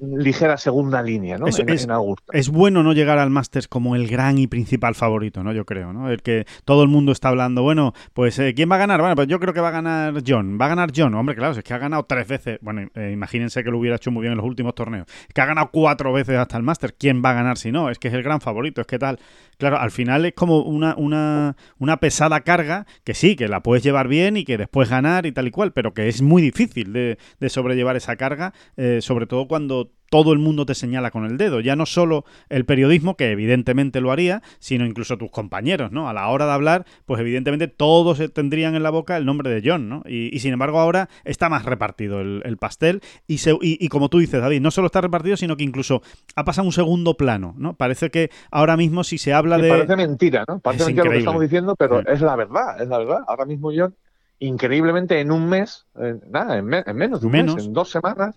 [0.00, 1.46] ligera segunda línea, ¿no?
[1.46, 5.52] es, bueno no llegar al Masters como el gran y principal favorito, ¿no?
[5.52, 6.10] Yo creo, ¿no?
[6.10, 9.00] El que todo el mundo está hablando, bueno, pues eh, ¿quién va a ganar?
[9.00, 10.58] Bueno, pues yo creo que va a ganar John.
[10.60, 12.58] Va a ganar John, hombre, claro, es que ha ganado tres veces.
[12.62, 15.06] Bueno, eh, imagínense que lo hubiera hecho muy bien en los últimos torneos.
[15.32, 16.94] que ha ganado cuatro veces hasta el Masters.
[16.98, 17.90] ¿Quién va a ganar si no?
[17.90, 19.18] Es que es el gran favorito, es que tal.
[19.58, 23.84] Claro, al final es como una, una, una pesada carga que sí, que la puedes
[23.84, 26.92] llevar bien y que después ganar y tal y cual, pero que es muy difícil
[26.92, 29.81] de, sobrellevar esa carga, eh, sobre todo cuando
[30.12, 31.60] todo el mundo te señala con el dedo.
[31.60, 36.06] Ya no solo el periodismo, que evidentemente lo haría, sino incluso tus compañeros, ¿no?
[36.06, 39.62] A la hora de hablar, pues evidentemente todos tendrían en la boca el nombre de
[39.64, 40.02] John, ¿no?
[40.06, 44.60] Y, sin embargo ahora está más repartido el, pastel y, y, como tú dices, David,
[44.60, 46.02] no solo está repartido, sino que incluso
[46.36, 47.74] ha pasado un segundo plano, ¿no?
[47.74, 49.70] Parece que ahora mismo si se habla de...
[49.70, 50.60] Parece mentira, ¿no?
[50.60, 53.20] Parece mentira lo que estamos diciendo, pero es la verdad, es la verdad.
[53.26, 53.94] Ahora mismo John
[54.40, 55.86] increíblemente en un mes,
[56.28, 58.36] nada, en, menos de un mes, en dos semanas,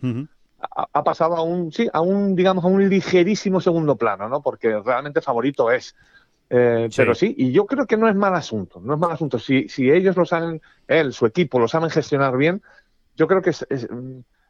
[0.72, 4.42] ha, pasado a un, sí, a un, digamos, a un ligerísimo segundo plano, ¿no?
[4.42, 5.96] Porque realmente favorito es.
[6.50, 9.40] Eh, pero sí, y yo creo que no es mal asunto, no es mal asunto.
[9.40, 12.62] Si, si ellos lo saben, él, su equipo, lo saben gestionar bien,
[13.16, 13.66] yo creo que es,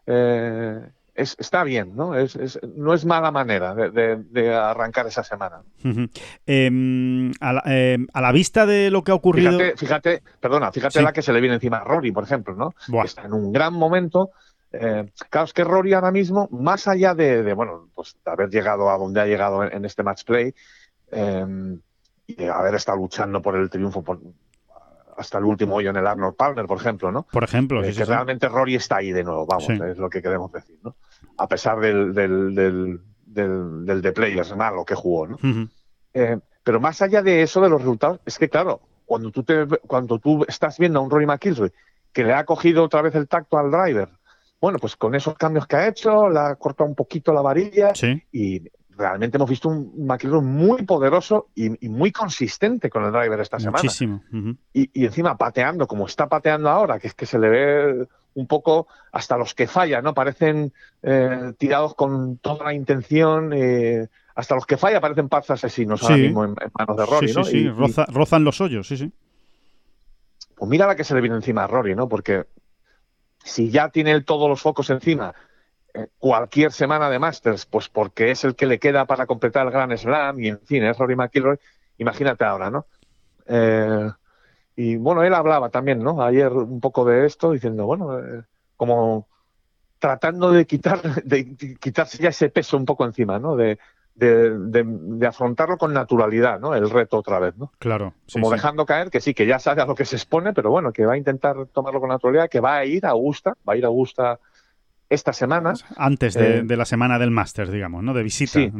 [0.07, 2.15] eh, está bien, ¿no?
[2.15, 5.61] Es, no es mala manera de, arrancar esa semana.
[5.83, 6.09] Em,
[6.45, 9.51] em, a, la, vista de lo que ha ocurrido.
[9.51, 12.73] Fíjate, fíjate perdona, fíjate la que se le viene encima a Rory, por ejemplo, ¿no?
[13.03, 14.31] Está en un gran momento,
[14.79, 18.89] eh, claro, es que Rory ahora mismo, más allá de, bueno, pues de haber llegado
[18.89, 20.53] a donde ha llegado en, este match play
[21.11, 21.79] em,
[22.27, 24.03] y de haber estado luchando por el triunfo
[25.17, 27.23] hasta el último hoyo en el Arnold Palmer, por ejemplo, ¿no?
[27.31, 30.51] Por ejemplo, eh, que realmente Rory está ahí de nuevo, vamos, es lo que queremos
[30.51, 30.95] decir, ¿no?
[31.37, 35.37] A pesar del, del, del, del, de Players malo que jugó, ¿no?
[36.13, 39.67] Eh, pero más allá de eso, de los resultados, es que claro, cuando tú, te,
[39.87, 41.71] cuando tú estás viendo a un Rory McIlroy
[42.11, 44.09] que le ha cogido otra vez el tacto al driver,
[44.59, 47.93] bueno, pues con esos cambios que ha hecho, le ha cortado un poquito la varilla
[48.31, 48.63] y
[48.97, 53.83] realmente hemos visto un McIlroy muy poderoso y, muy consistente con el driver esta semana.
[53.83, 54.21] Muchísimo.
[54.73, 58.87] y, encima pateando como está pateando ahora, que es que se le ve un poco
[59.11, 60.13] hasta los que fallan, ¿no?
[60.13, 63.53] Parecen eh, tirados con toda la intención.
[63.53, 67.33] Eh, hasta los que fallan parecen paz asesinos ahora mismo en, manos de Rory, sí,
[67.45, 69.11] Sí, sí, rozan los hoyos, sí, sí.
[70.55, 72.09] Pues mira la que se le viene encima a Rory, ¿no?
[72.09, 72.45] Porque
[73.45, 75.33] si ya tiene todos los focos encima
[75.93, 79.71] eh, cualquier semana de Masters, pues porque es el que le queda para completar el
[79.71, 81.57] Gran Slam y en fin, es Rory McIlroy,
[81.99, 82.87] imagínate ahora, ¿no?
[83.45, 84.09] Eh,
[84.75, 86.21] y bueno, él hablaba también, ¿no?
[86.21, 88.43] Ayer un poco de esto, diciendo, bueno, eh,
[88.75, 89.27] como
[89.99, 93.55] tratando de quitar, de quitarse ya ese peso un poco encima, ¿no?
[93.55, 93.77] De,
[94.15, 96.73] de, afrontarlo con naturalidad, ¿no?
[96.73, 97.71] El reto otra vez, ¿no?
[97.79, 98.13] Claro.
[98.31, 100.93] Como dejando caer que sí, que ya sabe a lo que se expone, pero bueno,
[100.93, 103.77] que va a intentar tomarlo con naturalidad, que va a ir a Augusta, va a
[103.77, 104.39] ir a Augusta
[105.09, 105.73] esta semana.
[105.97, 108.13] Antes de, eh, la semana del máster, digamos, ¿no?
[108.13, 108.53] De visita.
[108.53, 108.71] Sí.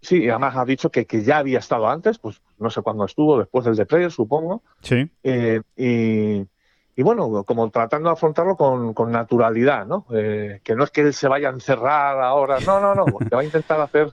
[0.00, 3.06] Sí, y además ha dicho que, que, ya había estado antes, pues no sé cuándo
[3.06, 4.62] estuvo, después del de Player, supongo.
[4.82, 5.10] Sí.
[5.22, 6.46] Eh, y,
[6.94, 10.06] y bueno, como tratando de afrontarlo con, con naturalidad, ¿no?
[10.12, 13.34] Eh, que no es que él se vaya a encerrar ahora, no, no, no, que
[13.34, 14.12] va a intentar hacer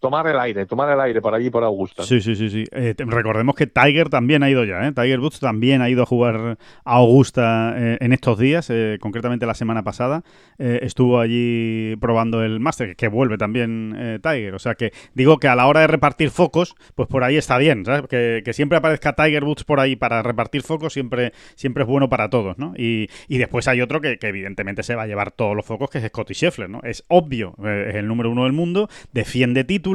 [0.00, 2.02] tomar el aire, tomar el aire por allí, por Augusta.
[2.02, 2.50] Sí, sí, sí.
[2.50, 2.64] sí.
[2.72, 4.92] Eh, recordemos que Tiger también ha ido ya, ¿eh?
[4.92, 9.46] Tiger Woods también ha ido a jugar a Augusta eh, en estos días, eh, concretamente
[9.46, 10.22] la semana pasada.
[10.58, 14.54] estuvo allí probando el Master, que vuelve también Tiger.
[14.54, 17.58] O sea que digo que a la hora de repartir focos, pues por ahí está
[17.58, 18.08] bien, ¿sabes?
[18.08, 22.28] Que, siempre aparezca Tiger Woods por ahí para repartir focos siempre, siempre es bueno para
[22.28, 22.72] todos, ¿no?
[22.76, 25.98] Y, después hay otro que, que, evidentemente se va a llevar todos los focos, que
[25.98, 26.80] es Scotty Scheffler, ¿no?
[26.82, 29.87] Es obvio, es el número uno del mundo, defiende títulos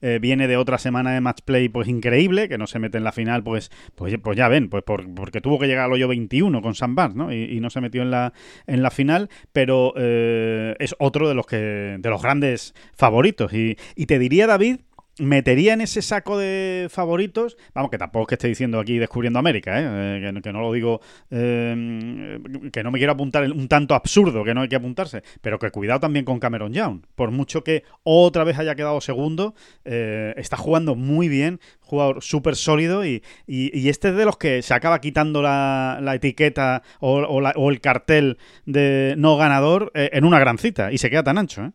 [0.00, 3.04] eh, viene de otra semana de match play pues increíble, que no se mete en
[3.04, 6.62] la final, pues, pues, pues ya ven, pues porque tuvo que llegar al hoyo 21
[6.62, 7.32] con Sam Barnes, ¿no?
[7.32, 8.32] Y, no se metió en la,
[8.66, 13.52] en la final, pero eh, es otro de los que de los grandes favoritos.
[13.52, 14.80] Y te diría, David,
[15.18, 19.38] metería en ese saco de favoritos, vamos, que tampoco es que esté diciendo aquí descubriendo
[19.38, 20.18] América, ¿eh?
[20.28, 21.00] eh que, no lo digo,
[21.30, 22.38] eh,
[22.72, 25.70] que no me quiero apuntar un tanto absurdo, que no hay que apuntarse, pero que
[25.70, 30.56] cuidado también con Cameron Young, por mucho que otra vez haya quedado segundo, eh, está
[30.56, 35.00] jugando muy bien, jugador súper sólido y, y, este es de los que se acaba
[35.00, 40.98] quitando la, etiqueta o, o, el cartel de no ganador en una gran cita y
[40.98, 41.72] se queda tan ancho, ¿eh?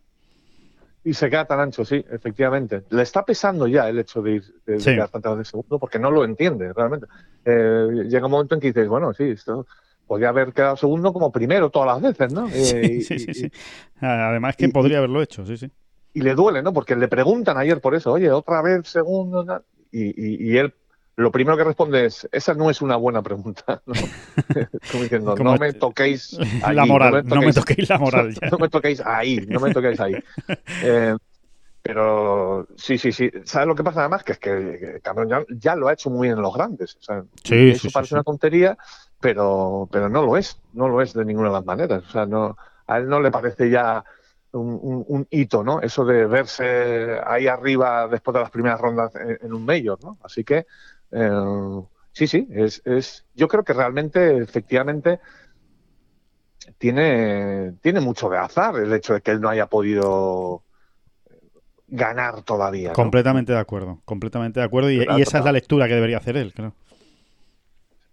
[1.03, 2.83] Y se queda tan ancho, sí, efectivamente.
[2.89, 6.11] Le está pesando ya el hecho de ir de, quedar tantas veces segundo porque no
[6.11, 7.07] lo entiende realmente.
[7.43, 9.65] Eh, llega un momento en que dices, bueno, sí, esto
[10.05, 12.47] podría haber quedado segundo como primero todas las veces, ¿no?
[12.51, 13.51] Sí, sí, sí,
[13.99, 15.71] Además que podría haberlo hecho, sí, sí.
[16.13, 16.73] Y le duele, ¿no?
[16.73, 20.73] Porque le preguntan ayer por eso, oye, otra vez segundo, y, y él
[21.15, 23.81] lo primero que responde es, esa no es una buena pregunta.
[23.85, 23.93] ¿no?
[24.91, 26.37] Como diciendo, no me toquéis
[26.73, 28.33] la moral, no me toquéis, la moral.
[28.49, 30.15] No me toquéis ahí, no me toquéis ahí.
[30.83, 31.15] Eh,
[31.81, 33.29] pero sí, sí, sí.
[33.43, 34.23] ¿Sabes lo que pasa además?
[34.23, 36.95] Que es que Cameron ya, lo ha hecho muy bien en los grandes.
[36.95, 38.77] O sea, sí, eso parece una tontería,
[39.19, 40.59] pero, pero no lo es.
[40.73, 42.03] No lo es de ninguna de las maneras.
[42.07, 44.03] O sea, no, a él no le parece ya
[44.51, 45.81] un, hito, ¿no?
[45.81, 50.17] Eso de verse ahí arriba después de las primeras rondas en, en un mayor, ¿no?
[50.23, 50.67] Así que
[51.11, 51.81] eh,
[52.13, 55.19] sí, sí, es, es, yo creo que realmente, efectivamente,
[56.77, 60.63] tiene, tiene mucho de azar el hecho de que él no haya podido
[61.87, 62.93] ganar todavía.
[62.93, 64.89] Completamente de acuerdo, completamente de acuerdo.
[64.89, 66.73] Y, esa es la lectura que debería hacer él, creo.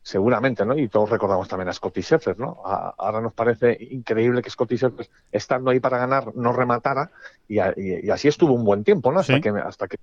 [0.02, 0.76] Seguramente, ¿no?
[0.76, 2.62] Y todos recordamos también a Scotty Scheffler, ¿no?
[2.64, 7.10] ahora nos parece increíble que Scotty Scheffler, estando ahí para ganar, no rematara
[7.46, 9.20] y, así estuvo un buen tiempo, ¿no?
[9.20, 9.98] Hasta, que, hasta que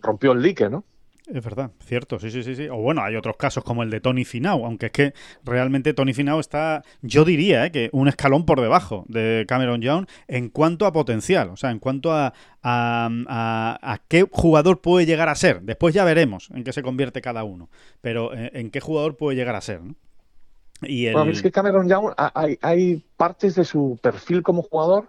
[0.00, 0.84] rompió el dique, ¿no?
[1.30, 2.68] Es verdad, cierto, sí, sí, sí, sí.
[2.68, 5.14] O bueno, hay otros casos como el de Tony Finau, aunque es que
[5.44, 7.70] realmente Tony Finau está, yo diría, ¿eh?
[7.70, 11.80] que un escalón por debajo de Cameron Young en cuanto a potencial, o sea, en
[11.80, 15.60] cuanto a, a, qué jugador puede llegar a ser.
[15.60, 17.68] Después ya veremos en qué se convierte cada uno,
[18.00, 19.82] pero eh, en, qué jugador puede llegar a ser.
[19.82, 19.96] ¿no?
[20.80, 25.08] Y es que Cameron Young, hay, hay partes de su perfil como jugador,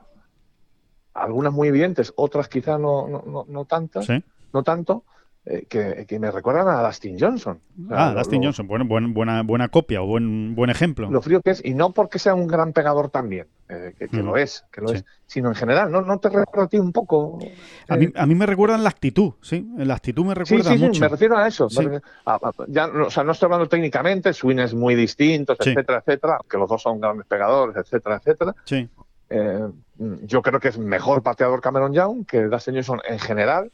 [1.14, 4.08] algunas muy evidentes, otras quizá no, no, no, no tantas,
[4.52, 5.06] no tanto
[5.46, 7.60] eh, que, me recuerdan a Dustin Johnson.
[7.90, 11.10] ah, Dustin Johnson, bueno, buena, buena copia o buen, buen ejemplo.
[11.10, 14.38] Lo frío que es, y no porque sea un gran pegador también, eh, que, lo
[14.38, 17.40] es, que lo es, sino en general, ¿no, no te recuerda a ti un poco.
[17.88, 20.78] A, mí, a mí me recuerda en la actitud, sí, la actitud me recuerda sí,
[20.78, 21.68] sí, Sí, me refiero a eso.
[22.68, 26.70] ya, o sea, no estoy hablando técnicamente, swing es muy distintos, etcétera, etcétera, aunque los
[26.70, 28.56] dos son grandes pegadores, etcétera, etcétera.
[28.66, 28.88] Sí.
[29.32, 29.68] Eh,
[30.24, 33.72] yo creo que es mejor pateador Cameron Young que Dustin Johnson en general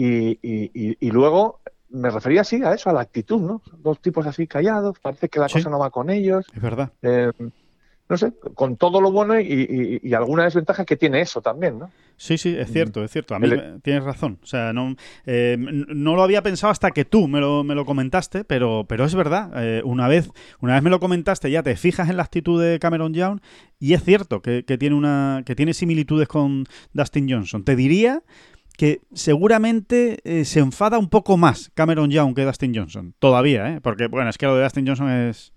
[0.00, 3.62] y, y, luego me refería así a eso, a la actitud, ¿no?
[3.78, 6.46] Dos tipos así callados, parece que la cosa no va con ellos.
[6.54, 6.92] Es verdad.
[7.02, 7.32] Eh,
[8.08, 11.90] no sé, con todo lo bueno y, alguna desventaja que tiene eso también, ¿no?
[12.16, 13.34] Sí, sí, es cierto, es cierto.
[13.34, 13.48] A mí
[13.82, 14.38] tienes razón.
[14.42, 17.84] O sea, no, eh, no lo había pensado hasta que tú me lo, me lo
[17.84, 19.50] comentaste, pero, pero es verdad.
[19.56, 20.30] Eh, una, vez,
[20.60, 23.40] una vez me lo comentaste, ya te fijas en la actitud de Cameron Young
[23.78, 27.62] y es cierto que, que tiene, una, que tiene similitudes con Dustin Johnson.
[27.62, 28.22] Te diría
[28.78, 33.12] que seguramente eh, se enfada un poco más Cameron Young que Dustin Johnson.
[33.18, 33.80] Todavía, ¿eh?
[33.80, 35.52] Porque, bueno, es que lo de Dustin Johnson es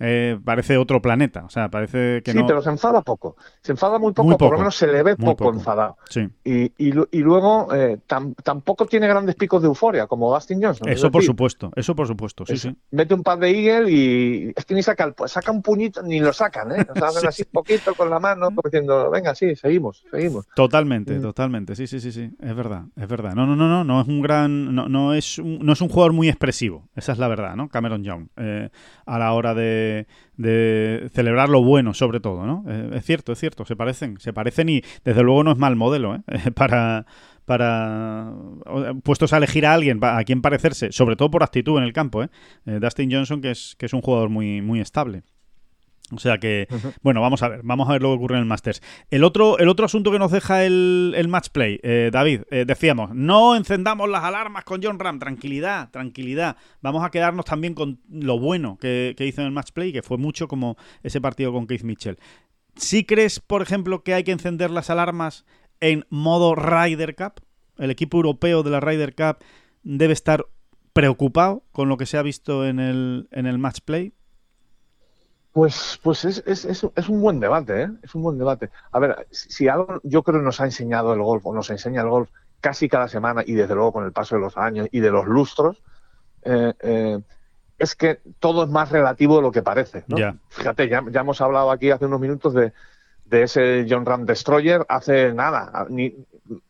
[0.00, 1.44] eh, parece otro planeta.
[1.44, 3.36] O sea, parece que sí, pero se enfada poco.
[3.62, 5.96] Se enfada muy poco, por lo menos se le ve poco, enfadado.
[6.08, 6.28] Sí.
[6.44, 10.88] Y, y, luego eh, tampoco tiene grandes picos de euforia, como Dustin Johnson.
[10.88, 12.76] Eso por supuesto, eso por supuesto, sí, sí.
[12.90, 16.32] Mete un par de Eagle y es que ni saca, saca un puñito, ni lo
[16.32, 16.86] sacan, ¿eh?
[16.88, 20.46] O sea, hacen así poquito con la mano, diciendo, venga, sí, seguimos, seguimos.
[20.54, 21.22] Totalmente, mm.
[21.22, 23.34] totalmente, sí, sí, sí, sí, es verdad, es verdad.
[23.34, 25.88] No, no, no, no, no es un gran, no, no es un, no es un
[25.88, 27.68] jugador muy expresivo, esa es la verdad, ¿no?
[27.68, 28.70] Cameron Young, eh,
[29.06, 29.87] a la hora de
[30.36, 32.64] de celebrar lo bueno, sobre todo, ¿no?
[32.68, 35.76] Eh, es cierto, es cierto, se parecen, se parecen y desde luego no es mal
[35.76, 36.22] modelo, ¿eh?
[36.54, 37.06] para,
[37.44, 38.32] para
[39.02, 42.22] puestos a elegir a alguien a quien parecerse, sobre todo por actitud en el campo,
[42.22, 42.28] ¿eh?
[42.64, 45.22] Dustin Johnson, que es, que es un jugador muy, muy estable.
[46.12, 46.68] O sea que,
[47.02, 48.82] bueno, vamos a ver, vamos a ver lo que ocurre en el Masters.
[49.10, 52.64] El otro, el otro asunto que nos deja el, el match play, eh, David, eh,
[52.66, 56.56] decíamos, no encendamos las alarmas con John Ram, tranquilidad, tranquilidad.
[56.80, 60.16] Vamos a quedarnos también con lo bueno que, hizo en el match play, que fue
[60.16, 62.18] mucho como ese partido con Keith Mitchell.
[62.76, 65.44] ¿Sí crees, por ejemplo, que hay que encender las alarmas
[65.80, 67.42] en modo Ryder Cup?
[67.76, 69.38] El equipo europeo de la Ryder Cup
[69.82, 70.46] debe estar
[70.92, 74.14] preocupado con lo que se ha visto en el, en el match play.
[75.58, 77.88] Pues, pues es, es, es, un buen debate, ¿eh?
[78.04, 78.70] es un buen debate.
[78.92, 82.08] A ver, si algo yo creo nos ha enseñado el golf, o nos enseña el
[82.08, 85.10] golf casi cada semana y desde luego con el paso de los años y de
[85.10, 85.82] los lustros,
[86.44, 87.18] eh, eh,
[87.76, 90.04] es que todo es más relativo de lo que parece.
[90.06, 90.16] ¿no?
[90.48, 92.72] Fíjate, ya, ya, hemos hablado aquí hace unos minutos de,
[93.24, 96.14] de ese John Ram Destroyer hace nada, ni,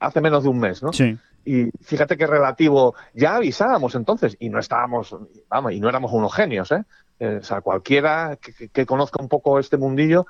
[0.01, 0.95] hace menos de un mes, ¿no?
[0.95, 1.19] Sí.
[1.45, 5.15] Y fíjate qué relativo, ya avisábamos entonces y no estábamos,
[5.51, 6.85] vamos, y no éramos unos genios, ¿eh?
[7.21, 10.27] Eh, o sea, cualquiera que, conozca un poco este mundillo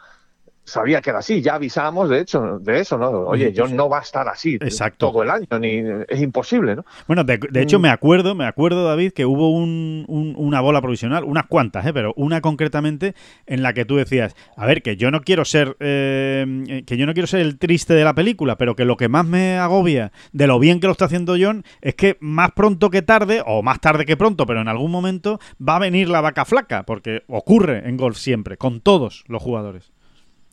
[0.68, 1.40] sabía que era así.
[1.42, 3.10] Ya avisamos, de hecho, de eso, ¿no?
[3.10, 4.58] Oye, John no va a estar así
[4.96, 6.84] todo el año, ni es imposible, ¿no?
[7.06, 7.82] Bueno, de, hecho, mm.
[7.82, 11.92] me acuerdo, me acuerdo, David, que hubo una bola provisional, unas cuantas, ¿eh?
[11.92, 13.14] pero una concretamente
[13.46, 17.06] en la que tú decías, a ver, que yo no quiero ser, eh, que yo
[17.06, 20.12] no quiero ser el triste de la película, pero que lo que más me agobia
[20.32, 23.62] de lo bien que lo está haciendo John es que más pronto que tarde, o
[23.62, 27.22] más tarde que pronto, pero en algún momento va a venir la vaca flaca, porque
[27.28, 29.92] ocurre en golf siempre, con todos los jugadores.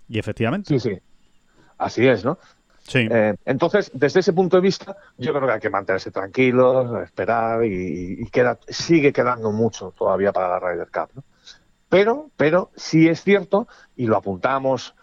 [0.08, 0.78] Y efectivamente.
[0.78, 1.00] Sí, sí.
[1.78, 2.38] Así es, ¿no?
[2.88, 3.08] Sí.
[3.10, 7.66] Eh, entonces, desde ese punto de vista, yo creo que hay que mantenerse tranquilos, esperar
[7.66, 11.10] y, queda, sigue quedando mucho todavía para la Ryder Cup.
[11.16, 11.24] ¿no?
[11.90, 14.96] Pero, pero sí es cierto, y lo apuntamos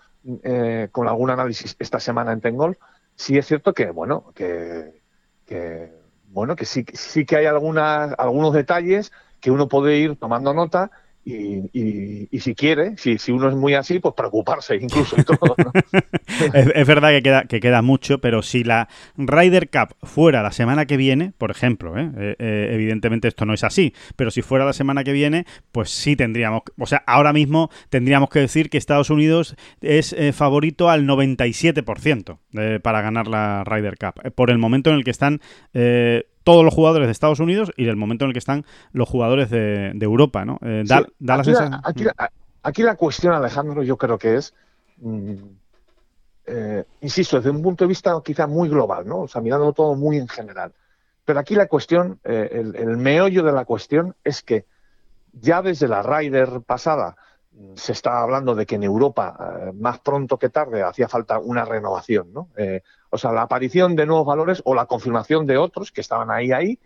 [0.45, 2.79] eh, con algún análisis esta semana en Tengol,
[3.17, 5.03] sí es cierto que, bueno, que,
[5.45, 5.93] que
[6.29, 10.91] bueno, que sí, sí que hay algunas, algunos detalles que uno puede ir tomando nota
[11.25, 15.55] y, y, si quiere, si, si, uno es muy así, pues preocuparse incluso y todo.
[16.53, 20.87] es, verdad que queda, que queda mucho, pero si la Ryder Cup fuera la semana
[20.87, 22.11] que viene, por ejemplo, ¿eh?
[22.17, 25.91] Eh, eh, evidentemente esto no es así, pero si fuera la semana que viene, pues
[25.91, 31.07] sí tendríamos, o sea, ahora mismo tendríamos que decir que Estados Unidos es favorito al
[31.07, 35.41] 97% para ganar la Ryder Cup, por el momento en el que están
[36.45, 39.51] todos los jugadores de Estados Unidos y del momento en el que están los jugadores
[39.51, 40.59] de, Europa, ¿no?
[40.63, 40.85] Eh,
[42.63, 44.55] aquí, la, cuestión, Alejandro, yo creo que es,
[44.99, 45.35] mm,
[46.47, 49.21] eh, insisto, desde un punto de vista quizá muy global, ¿no?
[49.21, 50.73] O sea, mirando todo muy en general.
[51.25, 54.67] Pero aquí la cuestión, eh, el, el, meollo de la cuestión es que
[55.33, 57.17] ya desde la Ryder pasada
[57.75, 62.33] se está hablando de que en Europa, más pronto que tarde, hacía falta una renovación,
[62.33, 62.49] ¿no?
[63.15, 66.51] O sea, la aparición de nuevos valores o la confirmación de otros que estaban ahí,
[66.51, 66.79] ahí,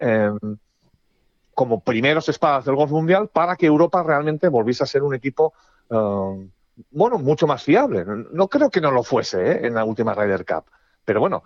[0.00, 0.36] em,
[1.54, 5.52] como primeros espadas del golf mundial para que Europa realmente volviese a ser un equipo,
[5.88, 6.50] em,
[6.90, 8.04] bueno, mucho más fiable.
[8.32, 9.66] No creo que no lo fuese ¿eh?
[9.68, 10.64] en la última Ryder Cup,
[11.04, 11.44] pero bueno,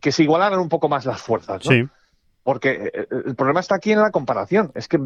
[0.00, 1.70] que se igualaran un poco más las fuerzas, ¿no?
[1.70, 1.88] Sí.
[2.48, 4.72] Porque eh, el problema está aquí en la comparación.
[4.74, 4.98] Es que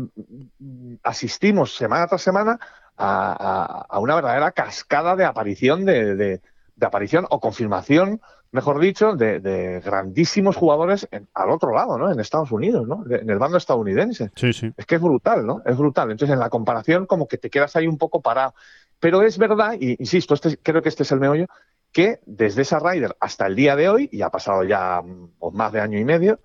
[1.02, 2.60] asistimos semana tras semana
[2.96, 8.20] a, una verdadera cascada de aparición de, de aparición o confirmación,
[8.52, 12.12] mejor dicho, de, grandísimos jugadores al otro lado, ¿no?
[12.12, 13.02] En Estados Unidos, ¿no?
[13.10, 14.30] en el bando estadounidense.
[14.36, 14.72] Sí, sí.
[14.76, 15.62] Es que es brutal, ¿no?
[15.66, 16.12] Es brutal.
[16.12, 18.54] Entonces, en la comparación, como que te quedas ahí un poco parado.
[19.00, 21.46] Pero es verdad, y insisto, este, creo que este es el meollo,
[21.90, 25.02] que desde esa Ryder hasta el día de hoy, y ha pasado ya
[25.40, 26.38] pues, más de año y medio,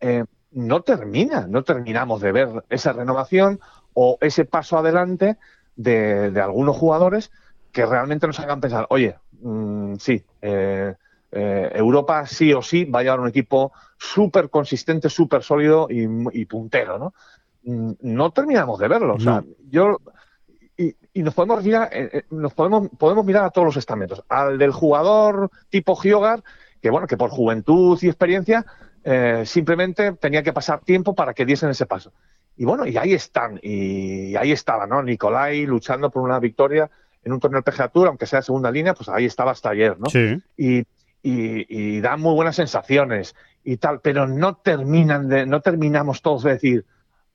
[0.00, 3.60] eh, no termina, no terminamos de ver esa renovación
[3.94, 5.36] o ese paso adelante
[5.76, 7.30] de, de algunos jugadores
[7.72, 10.94] que realmente nos hagan pensar, oye, Mm, sí, eh,
[11.30, 16.44] eh, Europa sí o sí va a llevar un equipo súper consistente, súper sólido y,
[16.46, 17.14] puntero, ¿no?
[17.64, 19.14] Mm, no terminamos de verlo.
[19.14, 19.98] O sea, yo
[20.76, 24.22] y, nos podemos mirar, eh, nos podemos, podemos mirar a todos los estamentos.
[24.28, 26.42] Al del jugador tipo Giogar,
[26.80, 28.64] que bueno, que por juventud y experiencia
[29.44, 32.12] simplemente tenía que pasar tiempo para que diesen ese paso.
[32.56, 35.02] Y bueno, y ahí están, y ahí estaba, ¿no?
[35.02, 36.90] Nicolai luchando por una victoria
[37.22, 40.06] en un torneo PGA Tour, aunque sea segunda línea, pues ahí estaba hasta ayer, ¿no?
[40.06, 40.42] Sí.
[40.56, 40.84] Y,
[41.22, 43.34] y, dan muy buenas sensaciones
[43.64, 46.84] y tal, pero no terminan de, no terminamos todos de decir,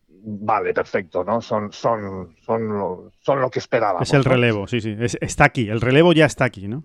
[0.07, 1.41] vale, perfecto, ¿no?
[1.41, 4.07] Son, son, son, lo, son lo que esperábamos.
[4.07, 4.95] Es el relevo, sí, sí.
[5.21, 6.83] está aquí, el relevo ya está aquí, ¿no?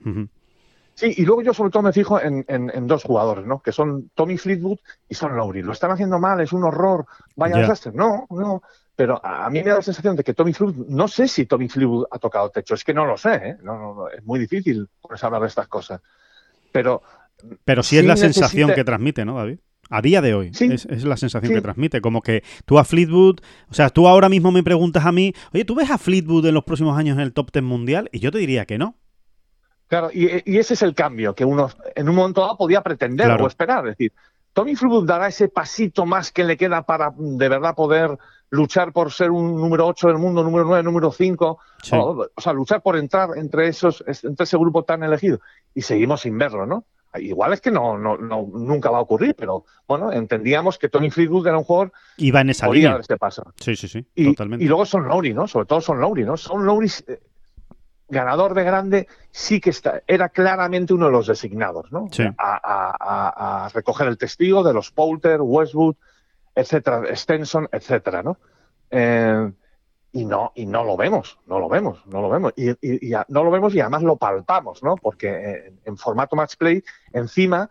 [0.99, 3.61] Sí, y luego yo sobre todo me fijo en, en, dos jugadores, ¿no?
[3.61, 5.63] Que son Tommy Fleetwood y Son Lowry.
[5.63, 7.07] Lo están haciendo mal, es un horror,
[7.37, 7.93] vaya desastre.
[7.95, 8.63] No, no.
[8.97, 11.69] Pero a mí me da la sensación de que Tommy Fleetwood, no sé si Tommy
[11.69, 13.57] Fleetwood ha tocado techo, es que no lo sé, ¿eh?
[13.63, 16.01] no, es muy difícil ponerse hablar de estas cosas.
[16.73, 17.01] Pero.
[17.65, 19.61] Pero sí es la sensación que transmite, ¿no, David?
[19.91, 20.53] A día de hoy.
[20.53, 20.69] Sí.
[20.73, 21.55] Es, es la sensación Sí.
[21.55, 22.01] que transmite.
[22.01, 23.39] Como que tú a Fleetwood.
[23.71, 26.55] O sea, tú ahora mismo me preguntas a mí, oye, ¿tú ves a Fleetwood en
[26.55, 28.11] los próximos años en el top 10 mundial?
[28.11, 28.97] Y yo te diría que no.
[29.89, 33.27] Claro, y, y ese es el cambio que uno en un momento dado podía pretender
[33.27, 33.45] Claro.
[33.45, 33.87] o esperar.
[33.89, 34.13] Es decir,
[34.53, 38.19] Tommy Fleetwood dará ese pasito más que le queda para mm, de verdad poder
[38.51, 41.95] luchar por ser un número 8 del mundo, número 9, número 5, Sí.
[41.97, 45.41] o, o sea, luchar por entrar entre esos entre ese grupo tan elegido.
[45.75, 46.85] Y seguimos sin verlo, ¿no?
[47.15, 51.11] Igual es que no, no, no nunca va a ocurrir, pero bueno, entendíamos que Tommy
[51.11, 52.91] Fleetwood era un jugador Iba en esa podía línea.
[52.93, 53.45] dar este paso.
[53.57, 54.07] Sí, sí, sí.
[54.15, 54.63] Y, totalmente.
[54.65, 55.47] y luego Son Lowry, ¿no?
[55.49, 56.37] Sobre todo Son Lowry, ¿no?
[56.37, 57.19] Son Lowry, eh,
[58.09, 62.09] ganador de grande, sí que está, era claramente uno de los designados, ¿no?
[62.11, 62.25] Sí.
[62.25, 65.95] A, a- a- recoger el testigo de los Poulter, Westwood,
[66.55, 68.39] etcétera, Stenson, etcétera, ¿no?
[68.91, 69.53] Eh,
[70.13, 72.53] y no, y no lo vemos, no lo vemos, no lo vemos.
[72.57, 74.97] Y, y- y a- no lo vemos y además lo palpamos, ¿no?
[74.97, 76.83] Porque en formato match play,
[77.13, 77.69] encima,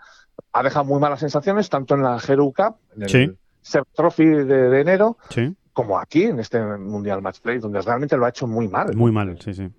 [0.53, 3.79] ha dejado muy malas sensaciones, tanto en la Hero Cup, en el Sí.
[3.95, 5.53] Trophy de, de enero, Sí.
[5.77, 8.95] Como aquí en este Mundial Match Play, donde realmente lo ha hecho muy mal.
[8.95, 9.69] Muy mal, sí, sí.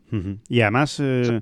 [0.48, 1.40] Y además eh,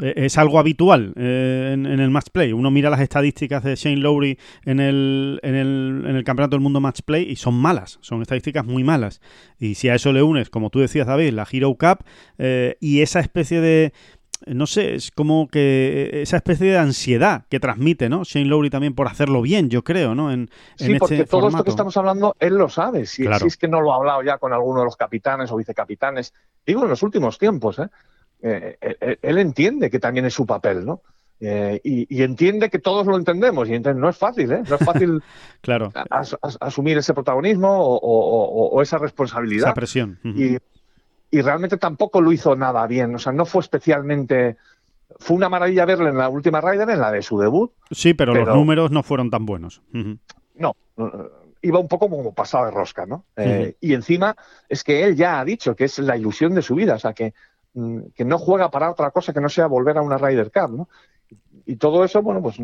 [0.00, 2.54] es algo habitual eh, en, en el match play.
[2.54, 6.62] Uno mira las estadísticas de Shane Lowry en el, en, el, en el Campeonato del
[6.62, 9.20] Mundo Match Play y son malas, son estadísticas muy malas.
[9.58, 12.02] Y si a eso le unes, como tú decías, David, la Hero Cup
[12.38, 13.92] eh, y esa especie de...
[14.46, 18.22] No sé, es como que esa especie de ansiedad que transmite, ¿no?
[18.24, 20.30] Shane Lowry también por hacerlo bien, yo creo, ¿no?
[20.32, 23.06] En, Sí, en porque este todo esto que estamos hablando, él lo sabe.
[23.06, 23.40] Si, Claro.
[23.40, 26.32] si es que no lo ha hablado ya con alguno de los capitanes o vicecapitanes,
[26.66, 27.88] digo en los últimos tiempos, ¿eh?
[28.40, 31.02] Eh, eh, él entiende que también es su papel, ¿no?
[31.40, 34.62] Eh, y, y entiende que todos lo entendemos y ente- no es fácil, ¿eh?
[34.68, 35.22] No es fácil
[35.60, 39.66] Claro, as- as- asumir ese protagonismo o, o- o- o esa responsabilidad.
[39.68, 40.18] esa presión.
[40.24, 40.58] Y,
[41.30, 43.14] y realmente tampoco lo hizo nada bien.
[43.14, 44.56] O sea, no fue especialmente.
[45.18, 47.72] Fue una maravilla verle en la última Ryder, en la de su debut.
[47.90, 49.82] Sí, pero, los números no fueron tan buenos.
[49.92, 51.12] No, no,
[51.62, 53.24] iba un poco como pasado de rosca, ¿no?
[53.36, 54.36] Eh, Y encima
[54.68, 57.12] es que él ya ha dicho que es la ilusión de su vida, o sea,
[57.12, 57.34] que,
[57.74, 60.70] mm, que no juega para otra cosa que no sea volver a una Ryder Cup,
[60.70, 60.88] ¿no?
[61.66, 62.58] Y todo eso, bueno, pues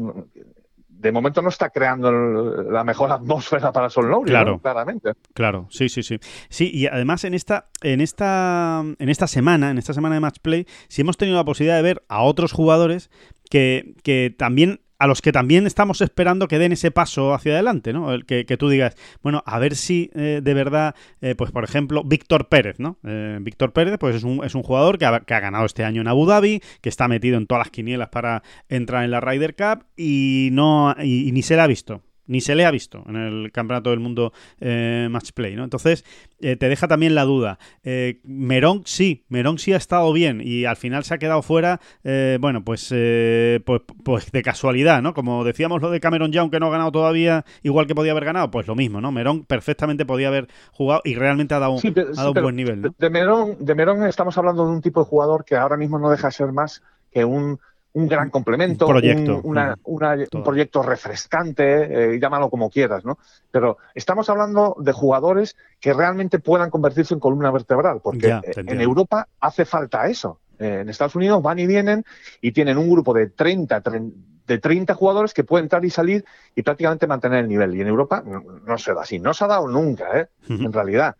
[1.05, 4.37] de momento no está creando el- la mejor atmósfera para Sol Lowry, ¿no?
[4.39, 4.59] Claro.
[4.59, 5.13] claramente.
[5.35, 6.19] Claro, sí, sí, sí.
[6.49, 10.39] Sí, y además en esta, en esta, en esta semana, en esta semana de match
[10.41, 13.11] play, sí hemos tenido la posibilidad de ver a otros jugadores
[13.51, 17.93] que, que también a los que también estamos esperando que den ese paso hacia adelante,
[17.93, 18.13] ¿no?
[18.13, 22.05] El que, tú digas, bueno, a ver si eh, de verdad, eh, pues por ejemplo,
[22.05, 22.99] Víctor Pérez, ¿no?
[23.05, 25.85] Eh, Víctor Pérez, pues es un, es un jugador que ha, que ha ganado este
[25.85, 29.21] año en Abu Dhabi, que está metido en todas las quinielas para entrar en la
[29.21, 32.03] Ryder Cup y no y, y ni se le ha visto.
[32.27, 35.64] Ni se le ha visto en el Campeonato del Mundo eh, Match Play, ¿no?
[35.64, 36.05] Entonces,
[36.41, 37.59] eh, te deja también la duda.
[37.83, 41.81] Eh, Merón sí, Merón sí ha estado bien y al final se ha quedado fuera,
[42.03, 45.12] eh, bueno, pues, eh, pues, pues de casualidad, ¿no?
[45.14, 48.25] Como decíamos lo de Cameron Young que no ha ganado todavía igual que podía haber
[48.25, 49.12] ganado, pues lo mismo, ¿no?
[49.12, 52.57] Merón perfectamente podía haber jugado y realmente ha dado, Sí, pero- ha dado un buen
[52.57, 52.95] nivel, ¿no?
[52.99, 56.11] De Merón, de Merón estamos hablando de un tipo de jugador que ahora mismo no
[56.11, 57.61] deja de ser más que un,
[57.95, 63.05] un gran complemento, Un proyecto, un, una- una- un proyecto refrescante, eh, llámalo como quieras,
[63.05, 63.19] ¿no?
[63.51, 68.53] Pero estamos hablando de jugadores que realmente puedan convertirse en columna vertebral, porque Ya, eh,
[68.57, 68.81] en.
[68.81, 70.41] Europa hace falta eso.
[70.59, 72.05] Eh, en Estados Unidos van y vienen
[72.41, 74.13] y tienen un grupo de 30, tren-
[74.47, 76.25] de 30 jugadores que pueden entrar y salir
[76.55, 77.75] y prácticamente mantener el nivel.
[77.77, 79.19] Y en Europa no, no se da así.
[79.19, 80.29] No se ha dado nunca, ¿eh?
[80.49, 81.17] En realidad.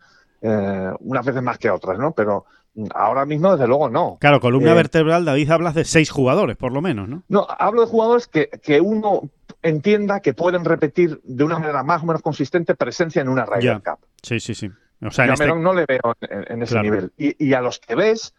[0.47, 2.11] Eh, unas veces más que otras, ¿no?
[2.11, 4.17] Pero mm, ahora mismo, desde luego, no.
[4.19, 7.23] Claro, columna Eh, vertebral, David, hablas de seis jugadores, por lo menos, ¿no?
[7.29, 9.23] No, hablo de jugadores que, que uno
[9.63, 13.81] entienda que pueden repetir de una manera más o menos consistente presencia en una Ryder.
[13.81, 14.05] Cup.
[14.21, 14.69] Sí, sí, sí.
[15.01, 16.83] O sea, en este- no le veo en, en ese Claro.
[16.83, 17.11] nivel.
[17.17, 18.35] Y, y a los que ves,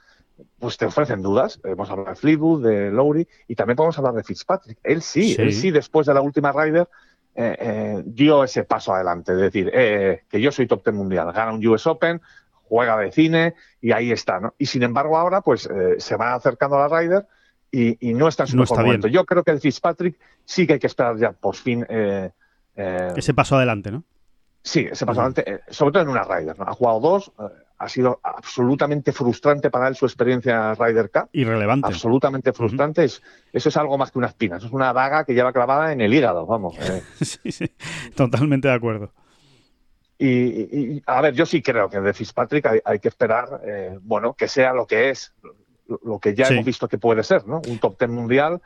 [0.59, 1.59] pues te ofrecen dudas.
[1.59, 4.79] Podemos hablar de Fleetwood, de Lowry, y también podemos hablar de Fitzpatrick.
[4.85, 5.43] Él sí, Sí.
[5.43, 6.89] él sí, después de la última Ryder,
[7.37, 9.33] eh, eh, dio ese paso adelante.
[9.33, 12.21] Es decir, eh, que yo soy top ten mundial, gana un US Open,
[12.65, 14.41] juega de cine, y ahí está.
[14.41, 14.55] ¿no?
[14.59, 15.69] Y sin embargo, ahora pues
[15.99, 17.27] se va acercando a la Ryder
[17.71, 19.09] y, y no está en su No mejor momento.
[19.09, 21.87] Yo creo que el Fitzpatrick sí que hay que esperar ya por fin.
[22.75, 24.03] ese paso adelante, ¿no?
[24.63, 26.59] Sí, ese paso adelante, sobre todo en una Ryder.
[26.59, 26.65] ¿no?
[26.65, 27.33] Ha jugado dos,
[27.79, 31.29] ha sido absolutamente frustrante para él su experiencia Ryder Cup.
[31.33, 31.89] Irrelevante.
[31.89, 33.05] Absolutamente frustrante.
[33.05, 33.23] Es-
[33.53, 34.57] eso es algo más que una espina.
[34.57, 36.77] Eso es una daga que lleva clavada en el hígado, vamos.
[36.79, 37.03] eh.
[37.25, 37.71] sí, sí.
[38.15, 39.13] Totalmente de acuerdo.
[40.19, 44.33] y, a ver, yo sí creo que de Fitzpatrick hay, hay que esperar, eh, bueno,
[44.35, 45.35] que sea lo que es,
[45.87, 46.55] lo, lo que ya Sí.
[46.55, 47.61] hemos visto que puede ser, ¿no?
[47.69, 48.63] Un top ten mundial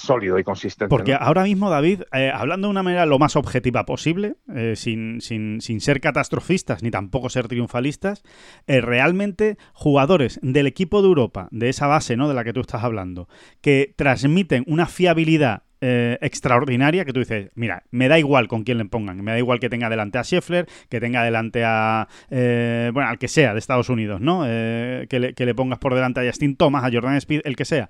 [0.00, 0.88] sólido y consistente.
[0.88, 1.18] Porque ¿no?
[1.18, 5.60] ahora mismo, David, eh, hablando de una manera lo más objetiva posible, eh, sin, sin-
[5.60, 8.22] sin ser catastrofistas ni tampoco ser triunfalistas,
[8.66, 12.28] eh, realmente jugadores del equipo de Europa, de esa base ¿no?
[12.28, 13.28] de la que tú estás hablando,
[13.60, 18.76] que transmiten una fiabilidad eh, extraordinaria que tú dices, mira, me da igual con quién
[18.76, 22.90] le pongan, me da igual que tenga delante a Scheffler, que tenga delante a, eh,
[22.92, 24.42] bueno, al que sea de Estados Unidos, ¿no?
[24.46, 27.56] Eh, que, le, que, le, pongas por delante a Justin Thomas, a Jordan Speed, el
[27.56, 27.88] que sea,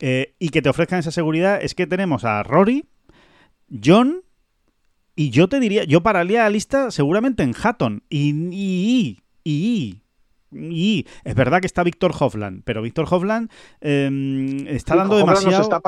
[0.00, 2.86] y que te ofrezcan esa seguridad, es que tenemos a Rory,
[3.84, 4.22] John,
[5.14, 10.02] y yo te diría, yo pararía la lista seguramente en Hatton, y, y, y,
[10.52, 15.62] y es verdad que está Víctor Hovland, pero Víctor Hovland eh, está dando Hovland demasiado
[15.62, 15.80] está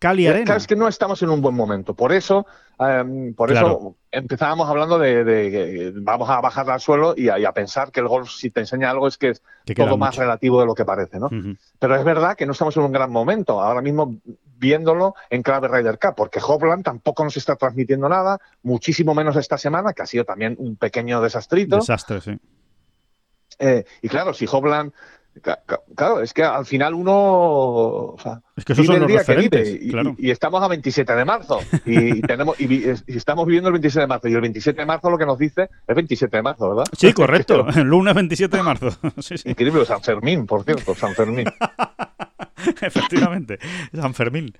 [0.00, 0.56] cali arena.
[0.56, 1.94] Es que no estamos en un buen momento.
[1.94, 2.46] Por eso,
[2.80, 3.66] eh, por claro.
[3.66, 7.52] eso empezábamos hablando de, de, de, vamos a bajar al suelo y a, y a,
[7.52, 9.98] pensar que el golf, si te enseña algo, es que es que todo mucho.
[9.98, 11.26] más relativo de lo que parece, ¿no?
[11.26, 11.58] Uh -huh.
[11.78, 13.60] Pero es verdad que no estamos en un gran momento.
[13.60, 14.16] Ahora mismo
[14.56, 19.56] viéndolo en clave Ryder Cup, porque Hovland tampoco nos está transmitiendo nada, muchísimo menos esta
[19.56, 21.76] semana, que ha sido también un pequeño desastrito.
[21.76, 22.38] Desastre, sí.
[23.58, 24.92] Eh, y claro, si Hobland.
[25.94, 27.12] Claro, es que al final uno.
[27.14, 29.72] O sea, es que esos son los referentes.
[29.72, 30.16] Vive, y, claro.
[30.18, 31.60] y, y, estamos a 27 de marzo.
[31.86, 34.28] Y, tenemos, y, y, estamos viviendo el 27 de marzo.
[34.28, 36.84] Y el 27 de marzo lo que nos dice es 27 de marzo, ¿verdad?
[36.96, 37.66] Sí, correcto.
[37.76, 38.90] El lunes 27 de marzo.
[39.20, 39.50] Sí, sí.
[39.50, 41.46] Increíble, San Fermín, por cierto, San Fermín.
[42.80, 43.58] Efectivamente,
[43.94, 44.52] San Fermín.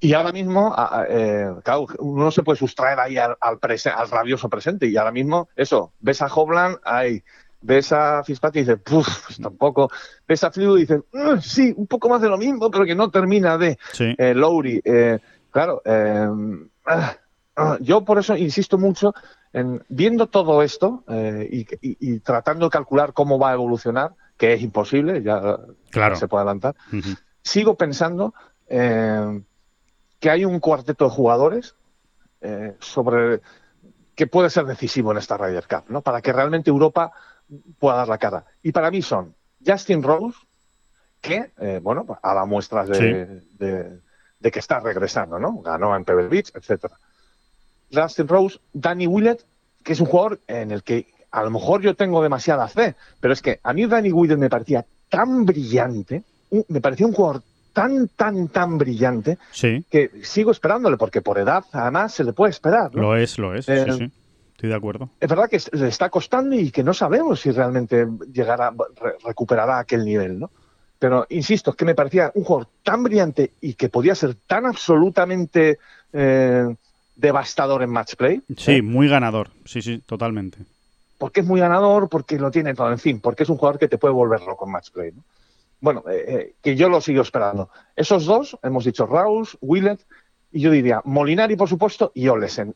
[0.00, 0.74] Y ahora mismo,
[1.08, 4.86] eh, claro, uno se puede sustraer ahí al, al, al, rabioso presente.
[4.86, 7.22] Y ahora mismo, eso, ves a Hobland, ahí,
[7.64, 9.90] ves a Fitzpatrick y dices, puff, pues tampoco.
[10.28, 12.94] Ves a Flew y dices, mm, sí, un poco más de lo mismo, pero que
[12.94, 13.78] no termina de.
[13.92, 14.14] Sí.
[14.16, 15.18] Eh, Lowry, eh,
[15.50, 17.16] claro, ah,
[17.56, 19.14] ah, yo por eso insisto mucho
[19.52, 24.12] en viendo todo esto eh, y, y, y, tratando de calcular cómo va a evolucionar,
[24.36, 25.58] que es imposible, ya
[25.90, 26.16] claro.
[26.16, 27.18] se puede adelantar, Uh -huh.
[27.42, 28.34] sigo pensando
[28.68, 29.40] eh,
[30.18, 31.76] que hay un cuarteto de jugadores
[32.40, 33.40] eh, sobre
[34.14, 36.02] que puede ser decisivo en esta Ryder Cup, ¿no?
[36.02, 37.12] Para que realmente Europa
[37.78, 38.44] pueda dar la cara.
[38.62, 39.34] Y para mí son
[39.64, 40.36] Justin Rose,
[41.20, 42.94] que, eh, bueno, a la muestra de,
[43.40, 43.46] Sí.
[43.58, 43.98] de,
[44.40, 45.60] de que está regresando, ¿no?
[45.62, 46.94] Ganó en Pebble Beach, etcétera.
[47.92, 49.44] Justin Rose, Danny Willett,
[49.82, 53.32] que es un jugador en el que a lo mejor yo tengo demasiada fe, pero
[53.32, 56.22] es que a mí Danny Willett me parecía tan brillante,
[56.68, 57.42] me parecía un jugador
[57.72, 62.50] tan, tan, tan brillante, Sí, que sigo esperándole, porque por edad, además, se le puede
[62.50, 62.94] esperar.
[62.94, 63.02] ¿no?
[63.02, 63.68] lo es, lo es.
[63.68, 64.12] Eh, sí, sí.
[64.54, 65.10] Estoy de acuerdo.
[65.20, 69.78] Es verdad que le está costando y que no sabemos si realmente llegará, re- recuperará
[69.80, 70.50] aquel nivel, ¿no?
[70.98, 74.64] Pero insisto, es que me parecía un jugador tan brillante y que podía ser tan
[74.64, 75.78] absolutamente
[76.12, 76.74] eh,
[77.16, 78.42] devastador en match play.
[78.56, 78.82] Sí, ¿eh?
[78.82, 79.50] muy ganador.
[79.64, 80.58] Sí, sí, totalmente.
[81.18, 83.88] Porque es muy ganador, porque lo tiene todo, en fin, porque es un jugador que
[83.88, 85.12] te puede volver loco en match play.
[85.12, 85.22] ¿no?
[85.80, 87.68] Bueno, eh, eh, que yo lo sigo esperando.
[87.96, 90.00] Esos dos, hemos dicho Raus, Willett,
[90.52, 92.74] y yo diría Molinari, por supuesto, y Olesen.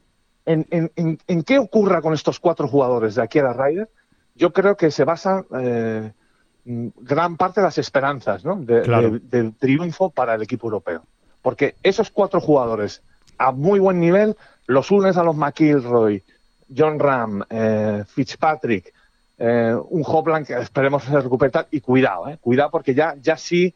[0.48, 3.88] En, en, en, en qué ocurra con estos cuatro jugadores de aquí a la Ryder?
[4.34, 6.12] Yo creo que se basa eh,
[6.64, 8.56] mm, gran parte de las esperanzas ¿no?
[8.56, 9.10] de, Claro.
[9.10, 11.02] de- del triunfo para el equipo europeo.
[11.42, 13.02] Porque esos cuatro jugadores
[13.36, 14.36] a muy buen nivel
[14.66, 16.22] los unes a los McIlroy,
[16.76, 18.92] John Ram, eh, Fitzpatrick,
[19.38, 23.74] eh, un Hopland que esperemos se recupere y cuidado, eh, cuidado porque ya, ya sí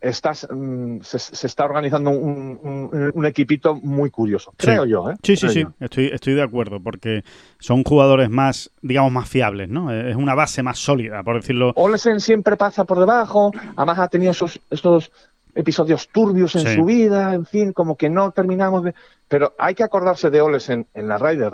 [0.00, 4.66] estás, mm, se, se está organizando un, un- un equipito muy curioso, Sí.
[4.66, 5.10] creo yo.
[5.10, 5.14] ¿eh?
[5.22, 5.72] Sí, sí, Creo sí, yo.
[5.80, 7.22] estoy, estoy de acuerdo, porque
[7.58, 9.92] son jugadores más, digamos, más fiables, ¿no?
[9.92, 11.72] Es una base más sólida, por decirlo.
[11.76, 15.10] Olesen siempre pasa por debajo, además ha tenido esos, estos
[15.54, 16.74] episodios turbios en Sí.
[16.76, 18.94] su vida, en fin, como que no terminamos de...
[19.28, 21.52] Pero hay que acordarse de Olesen en la Ryder,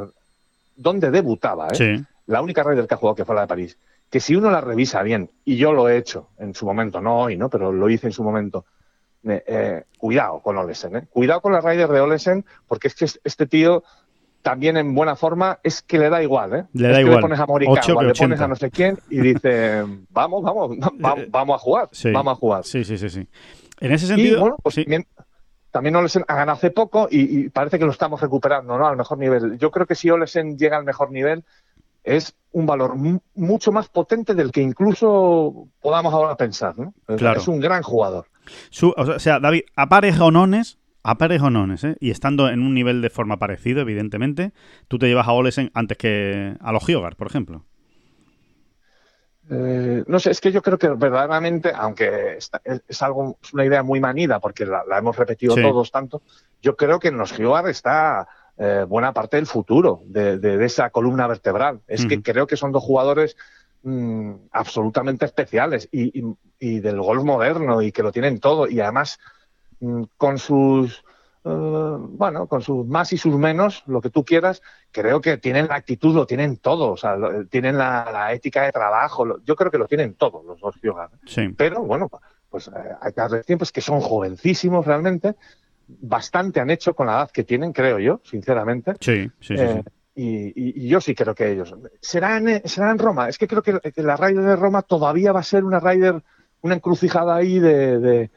[0.76, 1.74] donde debutaba, ¿eh?
[1.74, 3.78] Sí, la única Ryder que ha jugado que fue la de París,
[4.10, 7.18] que si uno la revisa bien, y yo lo he hecho en su momento, no
[7.20, 7.50] hoy, ¿no?
[7.50, 8.64] Pero lo hice en su momento.
[9.28, 11.06] eh, eh, cuidado con Olesen, ¿eh?
[11.10, 13.82] Cuidado con la Ryder de Olesen, porque es que es- este tío
[14.42, 16.64] también en buena forma es que le da igual, ¿eh?
[16.74, 17.16] Le es da que igual.
[17.16, 18.44] le pones a Morikawa, le pones 80.
[18.44, 22.12] a no sé quién y dice, vamos, vamos, va- Eh, vamos a jugar, sí.
[22.12, 22.64] vamos a jugar.
[22.64, 23.28] sí, sí, sí, sí.
[23.80, 25.06] En ese Y sentido, bueno, pues sí, también,
[25.72, 28.86] también Olesen ha ganado hace poco y, y parece que lo estamos recuperando, ¿no?
[28.86, 29.58] Al mejor nivel.
[29.58, 31.44] Yo creo que si Olesen llega al mejor nivel,
[32.06, 36.94] es un valor mu- mucho más potente del que incluso podamos ahora pensar, ¿no?
[37.08, 37.40] Es- Claro.
[37.40, 38.26] Es un gran jugador.
[38.70, 41.96] su- o sea, David, a pares onones, a pares onones, ¿eh?
[42.00, 44.52] Y estando en un nivel de forma parecido, evidentemente,
[44.88, 47.64] tú te llevas a Olesen antes que a los Hyogar, por ejemplo.
[49.48, 52.50] Eh, no sé, es que yo creo que verdaderamente, aunque es,
[52.88, 55.62] es algo, es una idea muy manida, porque la, la hemos repetido Sí.
[55.62, 56.22] todos tanto,
[56.60, 58.26] yo creo que en los Gioar está
[58.58, 61.80] eh, buena parte del futuro de, de- de esa columna vertebral.
[61.86, 63.36] Es que creo que son dos jugadores
[63.82, 68.80] mm, absolutamente especiales y, y- y del golf moderno y que lo tienen todo y
[68.80, 69.18] además
[69.80, 71.04] mm, con sus
[71.44, 71.48] eh,
[71.98, 75.76] bueno, con sus más y sus menos, lo que tú quieras, creo que tienen la
[75.76, 79.54] actitud, lo tienen todo, o sea, lo- tienen la, la ética de trabajo, lo- yo
[79.54, 80.74] creo que lo tienen todos los dos.
[81.26, 82.10] Sí, Pero bueno,
[82.50, 85.36] pues eh, hay que darle tiempo, es que son jovencísimos realmente.
[85.86, 88.94] Bastante han hecho con la edad que tienen, creo yo, sinceramente.
[89.00, 89.62] Sí, sí, sí.
[89.62, 89.82] Eh,
[90.14, 91.74] y, y, yo sí creo que ellos.
[92.00, 93.28] ¿Será en, será en Roma?
[93.28, 96.22] Es que creo que, la Ryder de Roma todavía va a ser una Ryder,
[96.62, 98.30] una encrucijada ahí de, de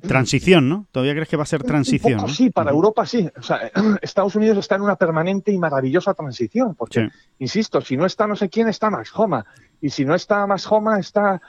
[0.00, 0.86] Transición, ¿no?
[0.90, 2.20] ¿Todavía crees que va a ser transición?
[2.20, 3.28] Poco, Sí, para Europa sí.
[3.36, 3.70] O sea,
[4.02, 7.16] Estados Unidos está en una permanente y maravillosa transición, porque, sí.
[7.38, 9.44] insisto, si no está no sé quién, está Max Homa.
[9.80, 11.40] Y si no está Max Homa, está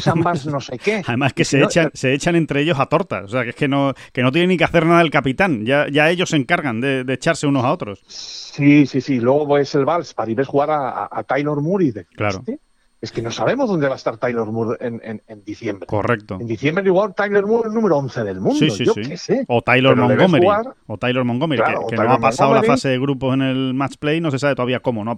[0.00, 1.02] Sam Bass no sé qué.
[1.06, 3.24] Además que se, no, echan, se echan entre ellos a tortas.
[3.24, 5.64] O sea, que es que no, que no tiene ni que hacer nada el capitán.
[5.64, 8.02] Ya, ya ellos se encargan de, de, echarse unos a otros.
[8.08, 9.20] Sí, sí, sí.
[9.20, 12.42] Luego ves el Vals para ir a jugar a, a Taylor Moore y de, Claro.
[12.44, 12.58] ¿sí?
[13.00, 15.86] Es que no sabemos dónde va a estar Tyler Moore en, en, en, diciembre.
[15.86, 16.38] Correcto.
[16.40, 18.58] En diciembre igual Tyler Moore es el número 11 del mundo.
[18.58, 19.02] Sí, sí, Yo sí.
[19.02, 19.44] qué sé.
[19.48, 20.44] O Tyler Pero Montgomery.
[20.44, 22.68] jugar- O Tyler Montgomery, Claro, que, o que Tyler no ha pasado Montgomery.
[22.68, 25.16] la fase de grupos en el match play, no se sabe todavía cómo, no ha,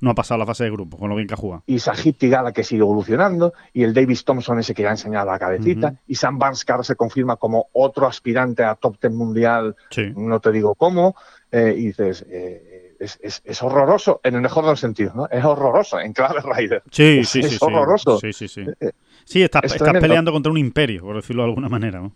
[0.00, 1.62] no ha pasado la fase de grupos, con lo bien que ha jugado.
[1.66, 5.26] Y Sajid Tigala que sigue evolucionando, y el Davis Thompson ese que ya ha enseñado
[5.30, 10.12] la cabecita, y Sam ahora se confirma como otro aspirante a top 10 mundial, Sí.
[10.16, 11.14] no te digo cómo,
[11.50, 12.67] eh, y dices, eh,
[12.98, 15.28] es, es- es horroroso, en el mejor de los sentidos, ¿no?
[15.30, 16.82] Es horroroso en clave Rider.
[16.90, 17.46] Sí, sí, sí.
[17.48, 17.58] es sí.
[17.60, 18.18] horroroso.
[18.20, 18.64] Sí, sí, sí.
[18.80, 18.92] Eh,
[19.24, 22.00] Sí, estás, es estás peleando contra un imperio, por decirlo de alguna manera.
[22.00, 22.12] ¿no?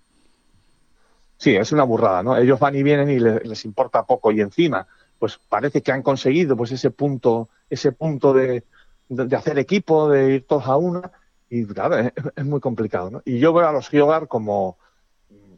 [1.37, 2.37] Sí, es una burrada, ¿no?
[2.37, 4.87] Ellos van y vienen y le- les, importa poco y encima,
[5.19, 8.65] pues parece que han conseguido pues ese punto, ese punto de,
[9.09, 11.11] de- de hacer equipo, de ir todos a una
[11.51, 13.23] y claro, es, es muy complicado, ¿no?
[13.27, 14.79] Y yo veo a los Giogar como,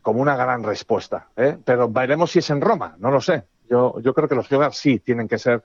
[0.02, 1.56] como una gran respuesta, ¿eh?
[1.64, 3.44] Pero veremos si es en Roma, no lo sé.
[3.74, 5.64] Yo, yo creo que los Giogar sí tienen que ser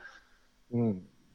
[0.72, 0.92] mm,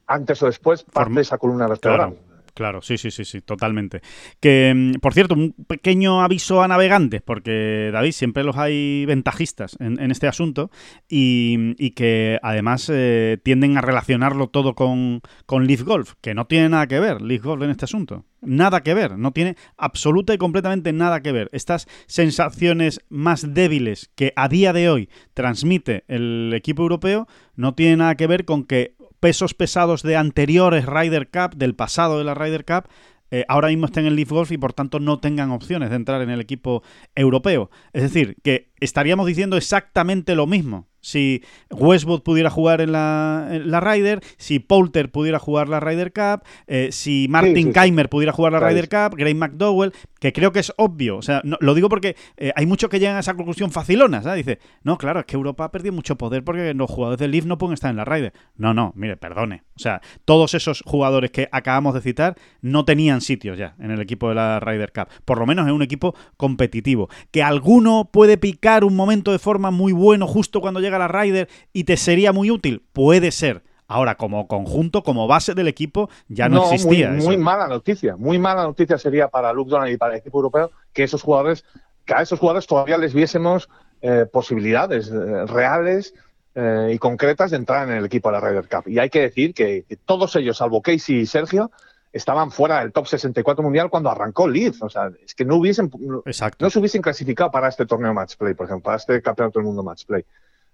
[0.07, 2.09] antes o después parte de esa columna vertebral.
[2.09, 2.24] Claro.
[2.55, 4.01] Claro, sí, sí, sí, sí, totalmente.
[4.39, 9.75] Que, mm, por cierto, un pequeño aviso a navegantes, porque David, siempre los hay ventajistas
[9.81, 10.71] en, este asunto
[11.09, 16.47] y, y que además eh, tienden a relacionarlo todo con, con Leaf Golf, que no
[16.47, 18.23] tiene nada que ver Leaf Golf en este asunto.
[18.41, 21.49] Nada que ver, no tiene absoluta y completamente nada que ver.
[21.51, 27.99] Estas sensaciones más débiles que a día de hoy transmite el equipo europeo no tienen
[27.99, 28.94] nada que ver con que
[29.25, 32.87] pesos pesados de anteriores Ryder Cup, del pasado de la Ryder Cup,
[33.31, 36.21] eh, ahora mismo estén en Leaf Golf y por tanto no tengan opciones de entrar
[36.21, 36.83] en el equipo
[37.15, 37.71] europeo.
[37.91, 43.69] Es decir, que estaríamos diciendo exactamente lo mismo si Westwood pudiera jugar en la, en
[43.69, 47.73] la Ryder, si Poulter pudiera jugar la Ryder Cup, eh, si Martin sí, sí.
[47.73, 48.59] Keimer pudiera jugar la.
[48.59, 49.93] Ryder Cup, Gray McDowell,
[50.25, 51.17] que creo que es obvio.
[51.17, 54.43] O sea, lo digo porque eh, hay muchos que llegan a esa conclusión facilona, ¿sabes?
[54.43, 57.45] Dice, no, claro, es que Europa ha perdido mucho poder porque los jugadores del Leaf
[57.45, 58.33] no pueden estar en la Ryder.
[58.57, 59.61] No, no, mire, perdone.
[59.75, 64.01] O sea, todos esos jugadores que acabamos de citar no tenían sitios ya en el
[64.01, 65.09] equipo de la Ryder Cup.
[65.25, 67.07] Por lo menos en un equipo competitivo.
[67.29, 71.49] Que alguno puede picar un momento de forma muy bueno justo cuando llega la Ryder
[71.71, 72.81] y te sería muy útil.
[72.93, 73.61] Puede ser.
[73.87, 77.09] Ahora, como conjunto, como base del equipo, ya no, existía.
[77.09, 77.27] Muy, eso.
[77.27, 78.15] muy mala noticia.
[78.15, 81.63] Muy mala noticia sería para Luke Donald y para el equipo europeo que esos jugadores,
[82.05, 83.69] que a esos jugadores todavía les viésemos
[84.01, 86.13] eh, posibilidades eh, reales
[86.55, 88.87] eh, y concretas de entrar en el equipo de la Ryder Cup.
[88.87, 91.71] Y hay que decir que, que todos ellos, salvo Casey y Sergio,
[92.15, 94.81] estaban fuera del top 64 mundial cuando arrancó Leeds.
[94.81, 95.91] O sea, es que no hubiesen,
[96.59, 99.65] no se hubiesen clasificado para este torneo match play, por ejemplo, para este campeonato del
[99.65, 100.23] mundo match play.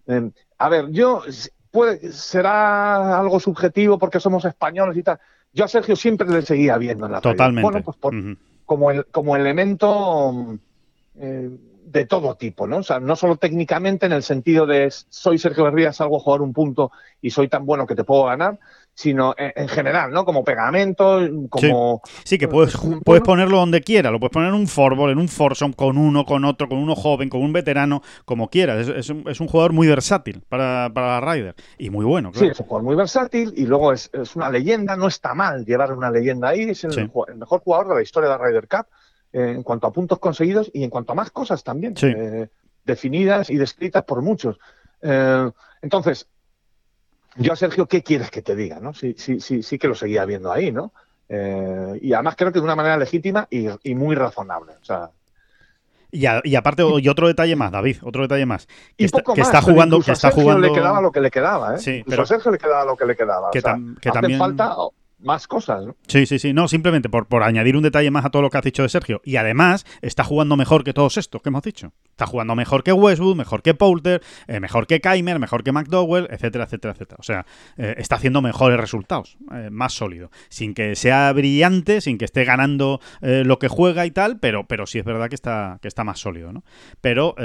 [0.05, 1.23] Eh, a ver, yo
[1.71, 5.19] puede, será algo subjetivo porque somos españoles y tal.
[5.53, 7.21] Yo a Sergio siempre le seguía viendo en la.
[7.21, 7.61] Totalmente.
[7.63, 8.13] Bueno, pues por-
[8.65, 10.55] como, el, como elemento mm,
[11.15, 11.49] eh,
[11.85, 12.77] de todo tipo, ¿no?
[12.77, 16.41] O sea, no solo técnicamente en el sentido de soy Sergio Berría, salgo a jugar
[16.41, 16.91] un punto
[17.21, 18.59] y soy tan bueno que te puedo ganar,
[18.93, 20.25] sino en, en general, ¿no?
[20.25, 21.19] Como pegamento,
[21.49, 22.01] como...
[22.23, 23.01] Sí, que puedes, Bueno.
[23.03, 24.11] puedes ponerlo donde quieras.
[24.11, 26.95] Lo puedes poner en un forball, en un foursome, con uno, con otro, con uno
[26.95, 28.87] joven, con un veterano, como quieras.
[28.87, 31.55] Es, es un, es un jugador muy versátil para, para la Ryder.
[31.77, 32.51] Y muy bueno, Sí, claro.
[32.53, 35.93] es un jugador muy versátil y luego es, es una leyenda, no está mal llevar
[35.93, 37.01] una leyenda ahí, es el, Sí.
[37.37, 38.85] mejor jugador de la historia de la Ryder Cup
[39.33, 42.07] eh, en cuanto a puntos conseguidos y en cuanto a más cosas también, Sí.
[42.15, 42.49] eh,
[42.85, 44.57] definidas y descritas por muchos.
[45.01, 45.49] Eh,
[45.81, 46.27] entonces,
[47.37, 48.79] yo a Sergio, ¿qué quieres que te diga?
[48.79, 48.93] ¿no?
[48.93, 50.93] Sí, sí, sí, sí que lo seguía viendo ahí, ¿no?
[51.29, 54.73] Eh, y además creo que de una manera legítima y, y muy razonable.
[54.81, 55.09] O sea,
[56.11, 58.65] Y, a- y aparte, y otro detalle más, David, otro detalle más.
[58.67, 60.67] Que y está, poco que está jugando, a Sergio jugando.
[60.67, 61.79] le quedaba lo que le quedaba, ¿eh?
[61.79, 63.49] Sí, pero- a Sergio le quedaba lo que le quedaba.
[63.51, 64.75] Que o sea, que también- falta
[65.21, 65.95] más cosas, ¿no?
[66.07, 66.53] Sí, sí, sí.
[66.53, 68.89] No, simplemente por, por añadir un detalle más a todo lo que has dicho de
[68.89, 69.21] Sergio.
[69.23, 71.93] Y además, está jugando mejor que todos estos que hemos dicho.
[72.09, 76.27] Está jugando mejor que Westwood, mejor que Poulter, eh, mejor que Keimer, mejor que McDowell,
[76.29, 77.17] etcétera, etcétera, etcétera.
[77.19, 77.45] O sea,
[77.77, 80.31] eh, está haciendo mejores resultados, eh, más sólido.
[80.49, 84.85] Sin que sea brillante, sin que esté ganando lo que juega y tal, pero, pero
[84.85, 86.63] sí es verdad que está, que está más sólido, ¿no?
[87.01, 87.35] Pero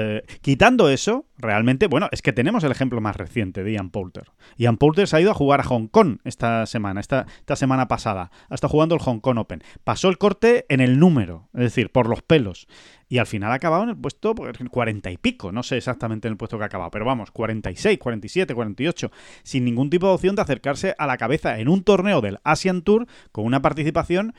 [0.41, 4.31] quitando eso, realmente, bueno, es que tenemos el ejemplo más reciente de Ian Poulter.
[4.57, 8.31] Ian Poulter se ha ido a jugar a Hong Kong esta semana, esta, semana pasada.
[8.51, 9.63] Estado jugando el Hong Kong Open.
[9.85, 12.67] Pasó el corte en el número, es decir, por los pelos.
[13.09, 15.53] Y al final ha acabado en el puesto 40 pues, y pico.
[15.53, 19.11] No sé exactamente en el puesto que ha acabado, pero vamos, 46, 47, 48.
[19.43, 22.83] Sin ningún tipo de opción de acercarse a la cabeza en un torneo del Asian
[22.83, 24.35] Tour con una participación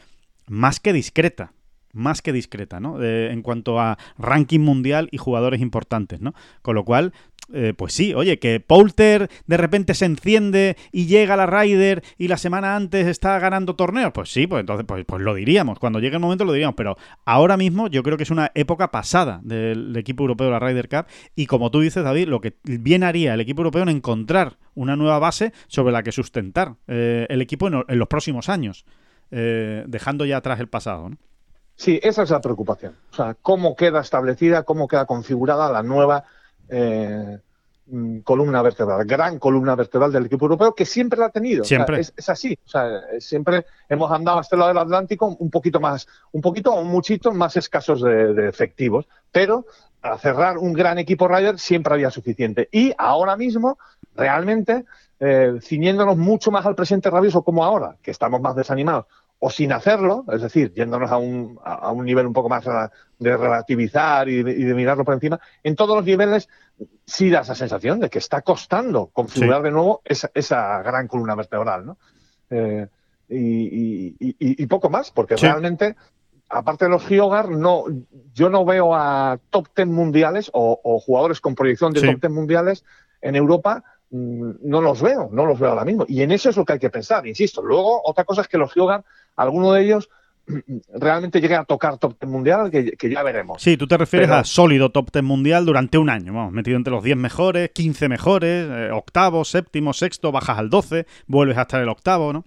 [0.47, 1.53] más que discreta
[1.93, 3.01] más que discreta, ¿no?
[3.03, 6.33] en cuanto a ranking mundial y jugadores importantes, ¿no?
[6.61, 7.13] Con lo cual,
[7.53, 12.03] eh, pues sí, oye, que Poulter de repente se enciende y llega a la Ryder
[12.17, 15.79] y la semana antes está ganando torneos, pues sí, pues entonces pues, pues, lo diríamos,
[15.79, 18.91] cuando llegue el momento lo diríamos, pero ahora mismo yo creo que es una época
[18.91, 22.55] pasada del equipo europeo de la Ryder Cup y como tú dices, David, lo que
[22.63, 27.27] bien haría el equipo europeo en encontrar una nueva base sobre la que sustentar eh,
[27.29, 28.85] el equipo en, los próximos años,
[29.31, 31.17] eh, dejando ya atrás el pasado, ¿no?
[31.77, 32.95] Sí, esa es la preocupación.
[33.11, 36.23] O sea, cómo queda establecida, cómo queda configurada la nueva
[36.69, 37.37] eh,
[37.85, 41.63] mm, columna vertebral, gran columna vertebral del equipo europeo, que siempre la ha tenido.
[41.63, 41.99] Siempre.
[41.99, 42.57] es, así.
[42.65, 46.73] O sea, siempre hemos andado hasta el lado del Atlántico un poquito más, un poquito
[46.73, 49.07] o un muchito más escasos de, efectivos.
[49.31, 49.67] Pero
[50.01, 52.69] para cerrar un gran equipo Ryder siempre había suficiente.
[52.71, 53.77] Y ahora mismo,
[54.15, 54.85] realmente,
[55.19, 59.05] eh, ciñéndonos mucho más al presente rabioso como ahora, que estamos más desanimados,
[59.39, 62.65] o sin hacerlo, es decir, yéndonos a un, a un nivel un poco más
[63.19, 66.49] de relativizar y de, mirarlo por encima, en todos los niveles
[67.05, 71.35] sí da esa sensación de que está costando configurar de nuevo esa, esa, gran columna
[71.35, 71.97] vertebral, ¿no?
[72.49, 72.87] Eh,
[73.29, 75.95] y, y, poco más, porque realmente,
[76.49, 77.83] aparte de los Giogar, no,
[78.33, 82.33] yo no veo a top ten mundiales o, o jugadores con proyección de top ten
[82.33, 82.85] mundiales
[83.21, 86.05] en Europa Mm, no los veo, no los veo ahora mismo.
[86.07, 87.61] Y en eso es lo que hay que pensar, insisto.
[87.61, 89.03] Luego, otra cosa es que los Hyogan,
[89.37, 90.09] alguno de ellos
[90.93, 93.61] realmente llegue a tocar top ten mundial, que, ya veremos.
[93.61, 96.91] Sí, tú te refieres a sólido top ten mundial durante un año, vamos, metido entre
[96.91, 101.89] los 10 mejores, 15 mejores, eh, octavo, séptimo, sexto, bajas al 12, vuelves hasta el
[101.89, 102.45] octavo, ¿no?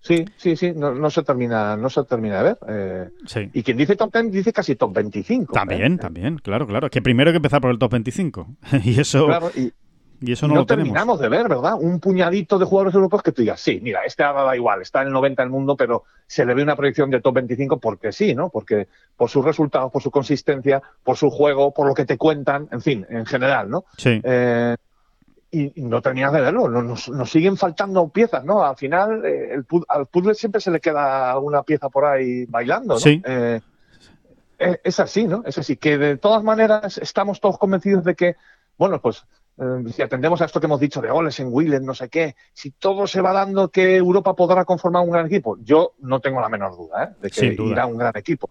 [0.00, 2.58] Sí, sí, sí, no, se termina, no se termina de ver.
[2.68, 3.50] Eh, sí.
[3.52, 5.52] Y quien dice top ten dice casi top 25.
[5.52, 5.98] También, ¿eh?
[5.98, 6.86] también, claro, claro.
[6.86, 8.46] Es que primero hay que empezar por el top 25.
[8.84, 9.26] y eso.
[9.26, 9.72] Claro, y
[10.26, 11.74] eso no, lo terminamos de ver, ¿verdad?
[11.78, 15.02] Un puñadito de jugadores europeos que tú digas, sí, mira, este ahora da igual, está
[15.02, 18.10] en el 90 del mundo, pero se le ve una proyección de top 25 porque
[18.10, 18.48] sí, ¿no?
[18.48, 22.68] Porque por sus resultados, por su consistencia, por su juego, por lo que te cuentan,
[22.72, 23.84] en fin, en general, ¿no?
[23.96, 24.20] Sí.
[24.24, 24.76] Eh,
[25.50, 28.64] y, no terminas de verlo, nos, siguen faltando piezas, ¿no?
[28.64, 32.94] Al final, eh, el, al puzzle siempre se le queda una pieza por ahí bailando,
[32.94, 33.00] ¿no?
[33.00, 33.22] Sí.
[33.24, 33.60] Eh,
[34.58, 35.42] es así, ¿no?
[35.46, 38.36] Es así, que de todas maneras estamos todos convencidos de que,
[38.76, 39.24] bueno, pues
[39.58, 42.36] eh, si atendemos a esto que hemos dicho de goles en Willen, no sé qué,
[42.52, 46.40] si todo se va dando que Europa podrá conformar un gran equipo, yo no tengo
[46.40, 47.16] la menor duda ¿eh?
[47.22, 48.50] de que irá un gran equipo.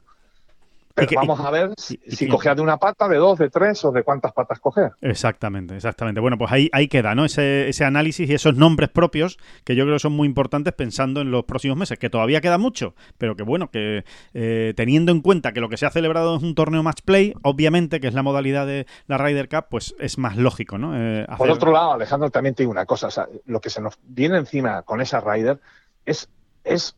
[0.97, 4.01] Pero vamos a ver si, cogea de una pata, de dos, de tres o de
[4.03, 4.93] cuántas patas cogea.
[5.01, 6.19] Exactamente, exactamente.
[6.19, 7.23] Bueno, pues ahí, ahí queda, ¿no?
[7.23, 11.21] Ese, ese análisis y esos nombres propios que yo creo que son muy importantes pensando
[11.21, 15.21] en los próximos meses, que todavía queda mucho, pero que bueno, que eh, teniendo en
[15.21, 18.15] cuenta que lo que se ha celebrado es un torneo match play, obviamente, que es
[18.15, 20.93] la modalidad de la Ryder Cup, pues es más lógico, ¿no?
[20.95, 23.09] Eh, Por otro lado, Alejandro, también te digo una cosa,
[23.45, 25.59] lo que se nos viene encima con esa Ryder
[26.05, 26.27] es,
[26.63, 26.95] es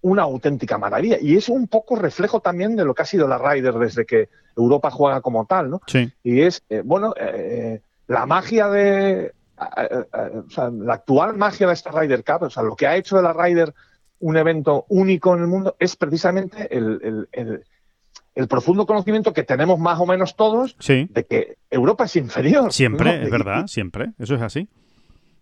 [0.00, 1.18] una auténtica maravilla.
[1.20, 4.28] Y es un poco reflejo también de lo que ha sido la Ryder desde que
[4.56, 5.80] Europa juega como tal, ¿no?
[5.86, 6.12] Sí.
[6.22, 9.32] Y es, eh, bueno, eh, la magia de.
[9.58, 13.16] o sea, la actual magia de esta Ryder Cup, o sea, lo que ha hecho
[13.16, 13.74] de la Ryder
[14.20, 19.98] un evento único en el mundo es precisamente el, el, profundo conocimiento que tenemos más
[19.98, 22.72] o menos todos de que Europa es inferior.
[22.72, 24.12] Siempre, es verdad, siempre.
[24.18, 24.68] Eso es así.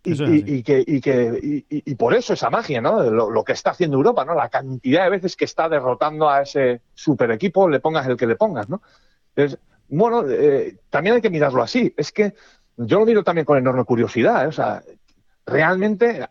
[0.07, 3.03] Y, que, y, que y, por eso esa magia, ¿no?
[3.03, 4.35] Lo, que está haciendo Europa, ¿no?
[4.35, 8.27] La cantidad de veces que está derrotando a ese super equipo, le pongas el que
[8.27, 8.83] le pongas, ¿no?
[9.35, 11.95] Entonces, bueno, eh, también hay que mirarlo así.
[11.97, 12.35] Es que
[12.77, 14.49] yo lo miro también con enorme curiosidad, ¿eh?
[14.49, 14.83] o sea,
[15.47, 16.29] realmente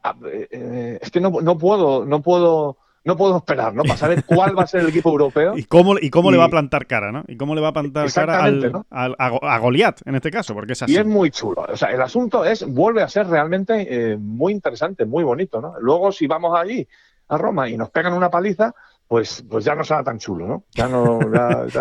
[0.52, 3.84] eh, es que no, no puedo, no puedo no puedo esperar, ¿no?
[3.84, 5.54] Para saber cuál va a ser el equipo europeo.
[5.58, 7.24] y cómo, y cómo le va a plantar cara, ¿no?
[7.28, 10.84] Y cómo le va a plantar cara al, a, Goliat, en este caso, porque es
[10.84, 10.94] así.
[10.94, 11.66] Y es muy chulo.
[11.70, 15.76] O sea, el asunto es, vuelve a ser realmente eh, muy interesante, muy bonito, ¿no?
[15.80, 16.88] Luego, si vamos allí
[17.28, 18.74] a Roma y nos pegan una paliza,
[19.14, 20.64] pues, pues ya no será tan chulo, ¿no?
[20.72, 21.20] Ya no,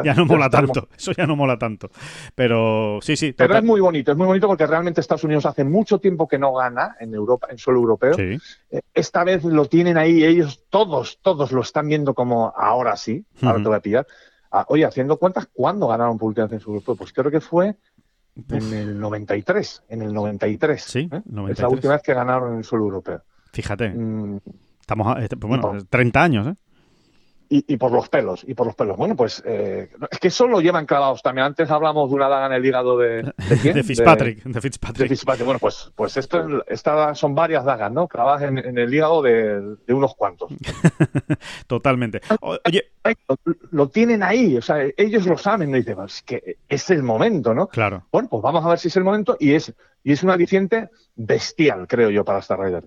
[0.04, 1.88] ya, no mola tanto, eso ya no mola tanto.
[2.34, 3.32] Pero sí, sí.
[3.32, 6.38] Pero es muy bonito, es muy bonito porque realmente Estados Unidos hace mucho tiempo que
[6.38, 8.12] no gana en Europa, en suelo europeo.
[8.18, 8.38] Eh,
[8.92, 13.62] esta vez lo tienen ahí, ellos todos, todos lo están viendo como ahora sí, ahora
[13.62, 14.06] te voy a pillar.
[14.50, 16.96] Ah, oye, haciendo cuentas, ¿cuándo ganaron por última vez en suelo europeo?
[16.96, 17.78] Pues creo que fue
[18.50, 20.82] en el 93, en el 93.
[20.82, 21.22] Sí, ¿eh?
[21.48, 23.22] Es la última vez que ganaron en el suelo europeo.
[23.54, 23.88] Fíjate.
[23.88, 24.36] Mm.
[24.82, 26.56] Estamos, a, este, bueno, 30 años, ¿eh?
[27.54, 28.96] Y, por los pelos, y por los pelos.
[28.96, 31.48] Bueno, pues eh, es que eso lo llevan clavados también.
[31.48, 35.44] Antes hablamos de una daga en el hígado de, ¿de, Fitzpatrick, de, Fitzpatrick.
[35.44, 38.08] Bueno, pues, pues esto, estas son varias dagas, ¿no?
[38.08, 40.50] Clavadas en, el hígado de, unos cuantos.
[41.66, 42.22] Totalmente.
[42.40, 42.90] Oye.
[43.70, 45.76] Lo, tienen ahí, o sea, ellos lo saben, ¿no?
[45.76, 47.66] dicen, es que es el momento, ¿no?
[47.66, 48.06] Claro.
[48.10, 49.74] Bueno, pues vamos a ver si es el momento y es,
[50.04, 52.84] y es un aliciente bestial, creo yo, para Star Rider.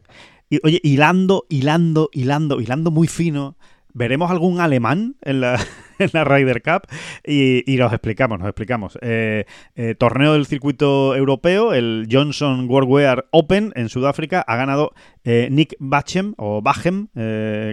[0.50, 3.58] Y, oye, hilando, hilando, hilando, hilando muy fino
[3.96, 5.60] veremos algún alemán en la,
[6.00, 6.84] en la Ryder Cup
[7.26, 8.98] y, y nos explicamos, nos explicamos.
[9.02, 14.94] Eh, eh, torneo del circuito europeo, el Johnson Worldwear Open en Sudáfrica, ha ganado
[15.24, 17.08] eh, Nick Bachem o Bachem,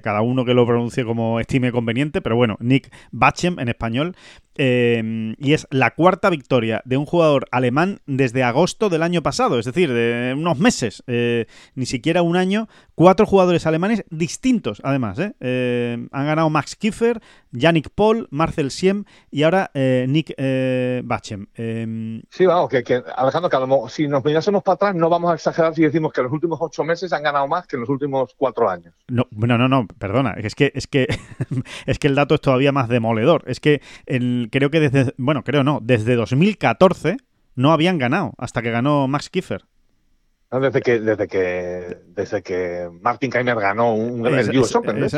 [0.02, 4.16] cada uno que lo pronuncie como estime conveniente, pero bueno, Nick Bachem en español.
[4.56, 9.66] y es la cuarta victoria de un jugador alemán desde agosto del año pasado, es
[9.66, 12.68] decir, de unos meses, ni siquiera un año.
[12.94, 15.18] Cuatro jugadores alemanes distintos, además.
[15.18, 17.20] han ganado Max Kiefer,
[17.52, 21.46] Yannick Paul, Marcel Siem y ahora eh, Nick eh, Bachem.
[21.54, 25.74] Em, sí, vamos, que, Alejandro, que si nos mirásemos para atrás no vamos a exagerar
[25.74, 28.68] si decimos que los últimos ocho meses han ganado más que en los últimos cuatro
[28.68, 28.94] años.
[29.08, 31.06] No, no, no, no perdona, es que, es que,
[31.86, 33.44] es que el dato es todavía más demoledor.
[33.46, 37.18] Es que el, creo que desde, bueno, creo no, desde 2014
[37.54, 39.64] no habían ganado hasta que ganó Max Kiefer.
[40.60, 45.08] Desde que, desde que, desde que Martin Keimer ganó un, el US Open.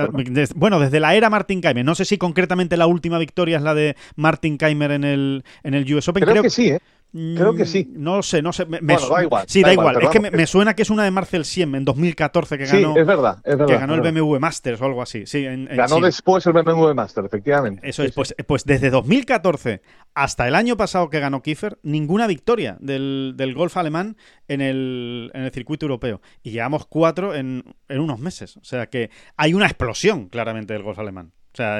[0.54, 1.84] bueno, desde la era Martin Keimer.
[1.84, 5.74] No sé si concretamente la última victoria es la de Martin Keimer en el, en
[5.74, 6.22] el US Open.
[6.22, 6.80] Creo, que sí, ¿eh?
[7.14, 7.86] Creo que sí.
[7.88, 8.64] Mm, no sé, no sé.
[8.64, 9.44] bueno, da igual.
[9.46, 10.02] Sí, da, igual.
[10.02, 12.92] Es que me, suena que es de Marcel Siem en 2014 que ganó.
[12.92, 13.38] Sí, es verdad.
[13.44, 15.24] Es verdad que ganó el BMW Masters o algo así.
[15.24, 17.88] Sí, ganó después el BMW Masters, efectivamente.
[17.88, 18.12] Eso es.
[18.12, 19.80] Pues, pues desde 2014
[20.14, 24.16] hasta el año pasado que ganó Kiefer, ninguna victoria del, golf alemán
[24.48, 26.20] en el, en el, circuito europeo.
[26.42, 28.56] Y llevamos cuatro en, en unos meses.
[28.56, 31.32] O sea que hay una explosión claramente del golf alemán.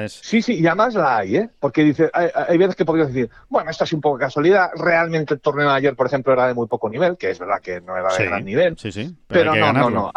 [0.07, 1.49] Sí, sí, y además la hay, ¿eh?
[1.59, 4.69] Porque dice, hay, veces que podrías decir, bueno, esto es un poco casualidad.
[4.75, 7.59] Realmente el torneo de ayer, por ejemplo, era de muy poco nivel, que es verdad
[7.61, 8.77] que no era de gran nivel.
[8.77, 9.13] Sí, sí.
[9.27, 10.11] Pero, no, no, no.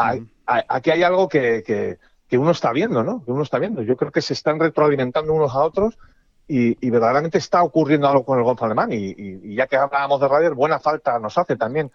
[0.47, 1.99] aquí hay algo que,
[2.29, 3.25] que, uno está viendo, ¿no?
[3.25, 3.83] Que uno está viendo.
[3.83, 5.99] Yo creo que se están retroalimentando unos a otros
[6.47, 8.93] y, verdaderamente está ocurriendo algo con el golf alemán.
[8.93, 11.91] Y, y, ya que hablábamos de Ryder, buena falta nos hace también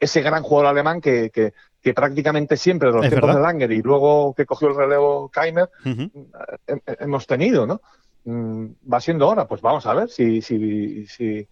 [0.00, 1.52] ese gran jugador alemán que, que,
[1.84, 5.68] que prácticamente siempre de los tiempos de Langer y luego que cogió el relevo Keimer,
[5.84, 7.82] eh, hemos tenido, ¿no?
[8.24, 11.46] Mm, va siendo hora, pues vamos a ver si, si, si,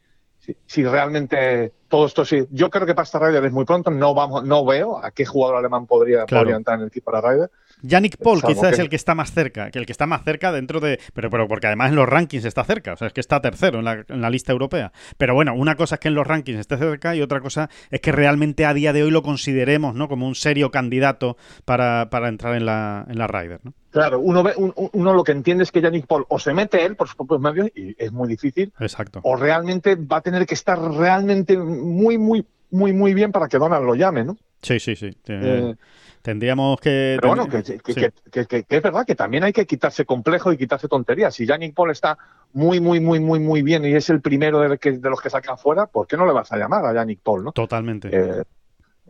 [0.66, 2.46] si, realmente todo esto sí.
[2.50, 5.26] Yo creo que para esta Ryder es muy pronto, no vamos, no veo a qué
[5.26, 7.50] jugador alemán podría, podría entrar en el equipo para Ryder.
[7.82, 10.52] Yannick Paul quizás es el que está más cerca, que el que está más cerca
[10.52, 10.98] dentro de...
[11.14, 13.80] Pero, pero porque además en los rankings está cerca, o sea, es que está tercero
[13.80, 14.92] en la, en la, lista europea.
[15.18, 18.00] Pero bueno, una cosa es que en los rankings esté cerca y otra cosa es
[18.00, 20.08] que realmente a día de hoy lo consideremos ¿no?
[20.08, 23.60] como un serio candidato para, para entrar en la, en la Ryder.
[23.64, 23.74] ¿no?
[23.92, 26.96] Claro, uno, ve, uno lo que entiende es que Yannick Paul o se mete él
[26.96, 28.72] por sus propios medios y es muy difícil.
[28.80, 29.20] Exacto.
[29.22, 33.58] O realmente va a tener que estar realmente muy, muy, muy, muy bien para que
[33.58, 34.38] Donald lo llame, ¿no?
[34.62, 35.10] Sí, sí, sí.
[35.26, 35.74] Eh,
[36.22, 37.18] Tendríamos que.
[37.20, 41.34] Pero bueno, que, es verdad que también hay que quitarse complejo y quitarse tonterías.
[41.34, 42.16] Si Yannick Paul está
[42.52, 45.58] muy, muy, muy, muy, muy bien y es el primero de, de los que sacan
[45.58, 47.44] fuera, ¿por qué no le vas a llamar a Yannick Paul?
[47.44, 47.52] ¿no?
[47.52, 48.08] Totalmente.
[48.12, 48.44] Eh,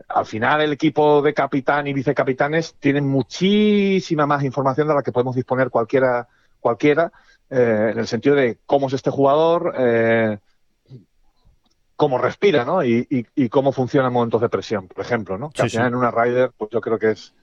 [0.09, 5.11] al final, el equipo de capitán y vicecapitanes tienen muchísima más información de la que
[5.11, 6.27] podemos disponer cualquiera,
[6.59, 7.11] cualquiera
[7.49, 9.75] eh, en el sentido de cómo es este jugador.
[9.77, 10.39] Eh,
[12.03, 12.83] cómo respira, ¿no?
[12.83, 15.51] Y, y, cómo funciona en momentos de presión, por ejemplo, ¿no?
[15.51, 17.33] Que al final en una rider, pues yo creo que es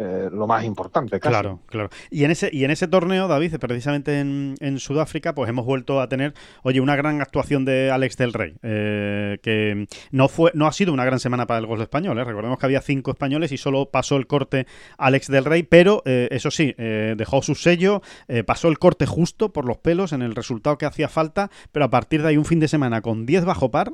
[0.00, 1.18] eh, lo más importante.
[1.18, 1.90] Claro, claro.
[2.08, 6.00] Y en ese, y en ese torneo, David, precisamente en, en, Sudáfrica, pues hemos vuelto
[6.00, 10.68] a tener, oye, una gran actuación de Alex del Rey, eh, que no fue, no
[10.68, 12.16] ha sido una gran semana para el golf español.
[12.16, 12.22] ¿eh?
[12.22, 14.68] Recordemos que había cinco españoles y solo pasó el corte
[14.98, 18.02] Alex del Rey, pero eso sí, dejó su sello,
[18.46, 21.90] pasó el corte justo por los pelos en el resultado que hacía falta, pero a
[21.90, 23.92] partir de ahí un fin de semana con 10 bajo par,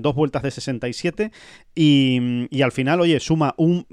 [0.00, 1.30] dos vueltas de 67
[1.74, 3.86] y, y al final, oye, suma un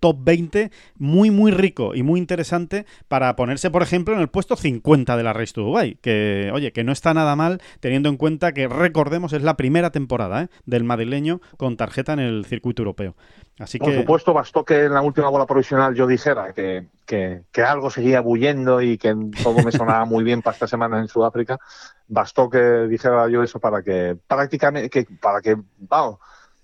[0.00, 4.56] top 20 muy, muy rico y muy interesante para ponerse, por ejemplo, en el puesto
[4.56, 5.96] 50 de la Race to Dubai.
[6.00, 9.90] Que, oye, que no está nada mal teniendo en cuenta que, recordemos, es la primera
[9.90, 10.48] temporada ¿eh?
[10.66, 13.14] del madrileño con tarjeta en el circuito europeo.
[13.58, 17.90] Así por supuesto, bastó que en la última bola provisional yo dijera que, que, algo
[17.90, 21.58] seguía bullendo y que todo me sonaba muy bien para esta semana en Sudáfrica.
[22.06, 26.18] Bastó que dijera yo eso para que prácticamente, que, para que, vamos,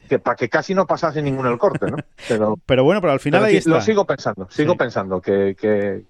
[0.09, 1.97] que para que casi no pasase ninguno el corte, ¿no?
[2.29, 3.71] Pero, pero bueno, pero al final ahí está.
[3.71, 6.05] Lo sigo pensando, sigo pensando que, que,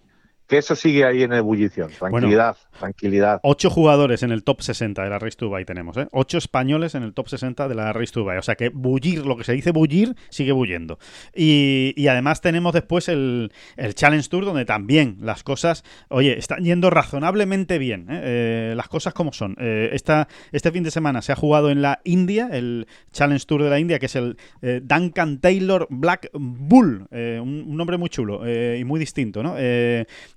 [0.47, 1.90] que eso sigue ahí en ebullición.
[1.90, 3.40] Tranquilidad, tranquilidad.
[3.42, 6.07] Ocho jugadores en el top 60 de la Race to Buy tenemos, ¿eh?
[6.12, 8.36] Ocho españoles en el top 60 de la Race to Buy.
[8.36, 10.99] O sea que bullir, lo que se dice bullir, sigue bulliendo.
[11.34, 13.53] Y, además tenemos después el,
[13.95, 18.07] Challenge Tour, donde también las cosas, oye, están yendo razonablemente bien.
[18.11, 18.20] ¿eh?
[18.24, 19.57] Eh, las cosas como son.
[19.59, 23.62] Eh, esta, este fin de semana se ha jugado en la India, el Challenge Tour
[23.62, 27.07] de la India, que es el Duncan Taylor Black Bull.
[27.11, 29.57] Un, un, nombre muy chulo y muy distinto, ¿no?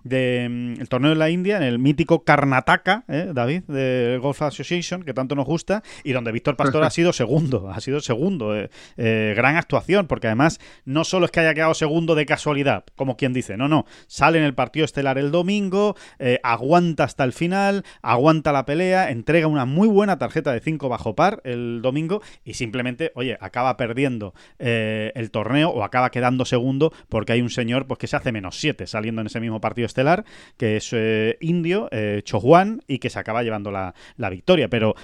[0.08, 4.42] De, mm, el torneo de la India, en el mítico Karnataka, ¿eh, David, de Golf
[4.42, 8.56] Association, que tanto nos gusta, y donde Víctor Pastor ha sido segundo, ha sido segundo.
[8.56, 12.86] Eh, eh, gran actuación, porque además no solo es que haya quedado segundo de casualidad,
[12.96, 15.96] como quien dice, no, no, sale en el partido estelar el domingo,
[16.44, 21.16] aguanta hasta el final, aguanta la pelea, entrega una muy buena tarjeta de 5 bajo
[21.16, 27.34] par el domingo y simplemente, oye, acaba perdiendo el torneo o acaba quedando segundo porque
[27.34, 29.97] hay un señor pues que se hace menos 7 saliendo en ese mismo partido estelar,
[30.58, 32.22] que es eh, indio, eh,
[32.88, 33.94] y que se acaba llevando la,
[34.30, 34.68] victoria.
[34.68, 34.96] Pero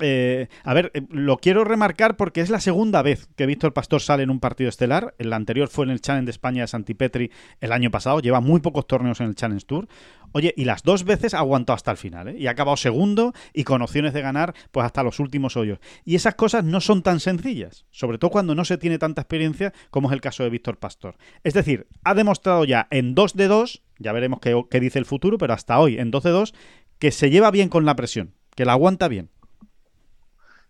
[0.00, 4.22] eh, a ver, lo quiero remarcar porque es la segunda vez que Víctor Pastor sale
[4.22, 5.14] en un partido estelar.
[5.18, 7.30] El anterior fue en el Challenge de España de Santipetri
[7.60, 8.20] el año pasado.
[8.20, 9.88] Lleva muy pocos torneos en el Challenge Tour.
[10.32, 13.82] Oye, y las dos veces aguantó hasta el final, Y ha acabado segundo y con
[13.82, 15.78] opciones de ganar, pues hasta los últimos hoyos.
[16.04, 19.72] Y esas cosas no son tan sencillas, sobre todo cuando no se tiene tanta experiencia
[19.90, 21.16] como es el caso de Víctor Pastor.
[21.44, 25.38] Es decir, ha demostrado ya en dos de dos ya veremos qué, dice el futuro,
[25.38, 26.54] pero hasta hoy, en 12-2,
[26.98, 29.30] que se lleva bien con la presión, que la aguanta bien.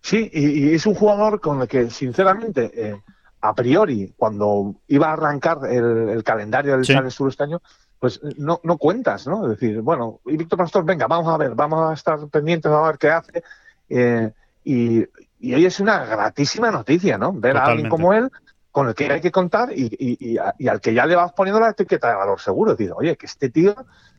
[0.05, 3.01] Sí, y, es un jugador con el que, sinceramente, eh,
[3.41, 6.93] a priori, cuando iba a arrancar el, calendario del sí.
[7.09, 7.59] Sur este año,
[7.97, 9.45] pues no, no cuentas, ¿no?
[9.45, 12.83] Es decir, bueno, y Víctor Pastor, venga, vamos a ver, vamos a estar pendientes, a
[12.83, 13.43] ver qué hace.
[13.89, 14.31] Eh,
[14.63, 17.33] y, hoy es una gratísima noticia, ¿no?
[17.33, 18.29] Ver a alguien como él
[18.69, 22.09] con el que hay que contar y, al que ya le vas poniendo la etiqueta
[22.09, 22.75] de valor seguro.
[22.75, 23.75] Decir, oye, que este tío,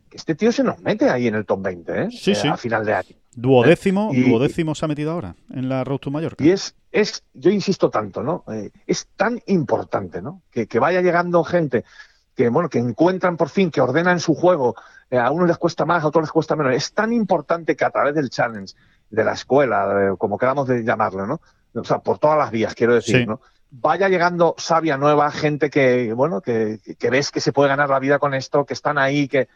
[0.09, 2.07] que este tío se nos mete ahí en el top 20, ¿eh?
[2.11, 2.47] Sí, sí.
[2.47, 3.15] a final de año.
[3.35, 6.43] Duodécimo, duodécimo se ha metido ahora en la Road to Mallorca.
[6.43, 8.43] Y es, es yo insisto tanto, ¿no?
[8.51, 10.41] Eh, es tan importante, ¿no?
[10.51, 11.85] Que, vaya llegando gente
[12.35, 14.75] que, bueno, que encuentran por fin, que ordenan su juego.
[15.11, 16.73] Eh, a unos les cuesta más, a otros les cuesta menos.
[16.73, 18.75] Es tan importante que a través del challenge,
[19.09, 21.39] de la escuela, como queramos de llamarlo, ¿no?
[21.73, 23.39] O sea, por todas las vías, quiero decir, ¿no?
[23.69, 26.79] vaya llegando sabia nueva, gente que, bueno, que,
[27.11, 29.47] ves que se puede ganar la vida con esto, que están ahí, que,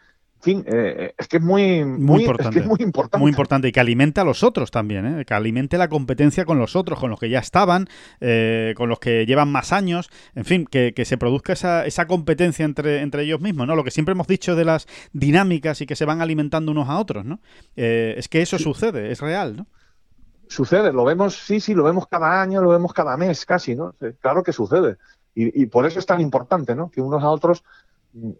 [0.42, 2.62] fin, eh, es que es muy, muy, importante.
[2.62, 3.18] muy importante.
[3.18, 5.26] Muy importante y que alimente a los otros también, ¿eh?
[5.26, 7.88] que alimente la competencia con los otros, con los que ya estaban,
[8.20, 12.64] eh, con los que llevan más años, en fin, que, se produzca esa, esa competencia
[12.64, 13.76] entre, entre ellos mismos, ¿no?
[13.76, 17.00] Lo que siempre hemos dicho de las dinámicas y que se van alimentando unos a
[17.00, 17.40] otros, ¿no?
[17.76, 19.68] es que eso sucede, es real, ¿no?
[20.48, 23.96] sucede, lo vemos, sí, sí, lo vemos cada año, lo vemos cada mes casi, ¿no?
[24.20, 24.98] Claro que sucede.
[25.34, 26.92] Y, y por eso es tan importante, ¿no?
[26.92, 27.64] Que unos a otros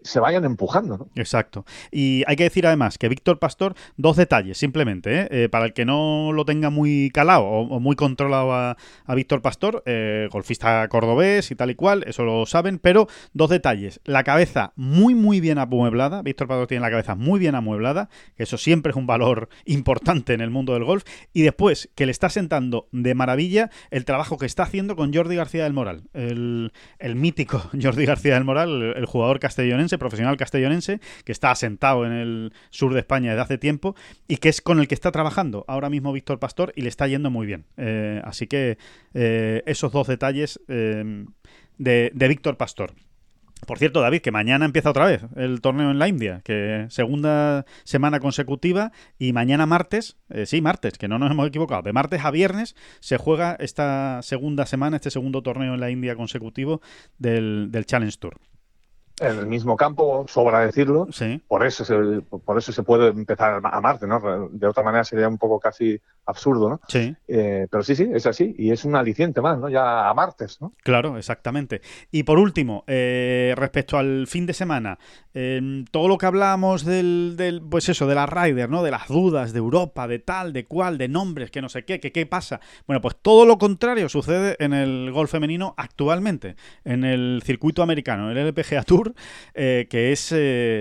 [0.02, 0.98] se vayan empujando.
[0.98, 1.08] ¿no?
[1.14, 1.64] Exacto.
[1.90, 5.28] Y hay que decir además que Víctor Pastor, dos detalles simplemente, ¿eh?
[5.30, 8.76] Eh, para el que no lo tenga muy calado o, muy controlado a,
[9.14, 14.00] Víctor Pastor, eh, golfista cordobés y tal y cual, eso lo saben, pero dos detalles.
[14.04, 16.22] La cabeza muy, muy bien amueblada.
[16.22, 20.34] Víctor Pastor tiene la cabeza muy bien amueblada, que eso siempre es un valor importante
[20.34, 21.04] en el mundo del golf.
[21.32, 25.36] Y después, que le está sentando de maravilla el trabajo que está haciendo con Jordi
[25.36, 26.70] García del Moral, el,
[27.14, 29.61] mítico Jordi García del Moral, el, el jugador castellano
[29.98, 33.94] profesional castellonense, que está asentado en el sur de España desde hace tiempo
[34.28, 37.06] y que es con el que está trabajando ahora mismo Víctor Pastor y le está
[37.06, 37.66] yendo muy bien.
[37.76, 38.78] Eh, así que
[39.14, 41.24] eh, esos dos detalles eh,
[41.78, 42.92] de, Víctor Pastor.
[43.66, 47.64] Por cierto, David, que mañana empieza otra vez el torneo en la India, que segunda
[47.84, 48.90] semana consecutiva
[49.20, 53.18] y mañana martes, sí, martes, que no nos hemos equivocado, de martes a viernes se
[53.18, 56.80] juega esta segunda semana, este segundo torneo en la India consecutivo
[57.18, 58.40] del Challenge Tour
[59.22, 61.08] en el mismo campo, sobra decirlo.
[61.48, 64.48] Por eso se, por eso se puede empezar a Marte, ¿no?
[64.50, 66.80] De otra manera sería un poco casi absurdo, ¿no?
[66.88, 67.14] Sí.
[67.26, 68.54] Eh, pero sí, sí, es así.
[68.58, 69.68] Y es un aliciente más, ¿no?
[69.68, 70.72] Ya a martes, ¿no?
[70.82, 71.82] Claro, exactamente.
[72.10, 74.98] Y por último, eh, respecto al fin de semana,
[75.34, 78.82] em, todo lo que hablamos del, del, pues eso, de la Ryder, ¿no?
[78.82, 81.98] De las dudas de Europa, de tal, de cual, de nombres, que no sé qué,
[82.00, 82.60] que qué pasa.
[82.86, 88.30] Bueno, pues todo lo contrario sucede en el golf femenino actualmente, en el circuito americano,
[88.30, 89.11] el LPGA Tour,
[89.54, 90.34] eh, que es,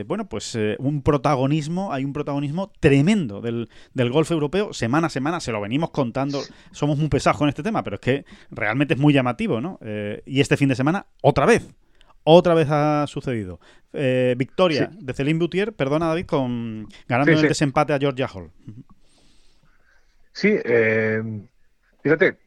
[0.08, 5.40] bueno, pues un protagonismo, hay un protagonismo tremendo del, del golf europeo semana a semana
[5.40, 6.42] se lo venimos contando.
[6.72, 9.80] Somos muy pesados con este tema, pero es que realmente es muy llamativo, ¿no?
[9.82, 11.68] Eh, y este fin de semana, otra vez.
[12.24, 13.60] Otra vez ha sucedido.
[13.94, 18.52] Eh, victoria de Celine Boutier, perdona David, con ganando el desempate a Georgia Hall.
[20.32, 21.22] Sí, eh,
[22.04, 22.38] fíjate,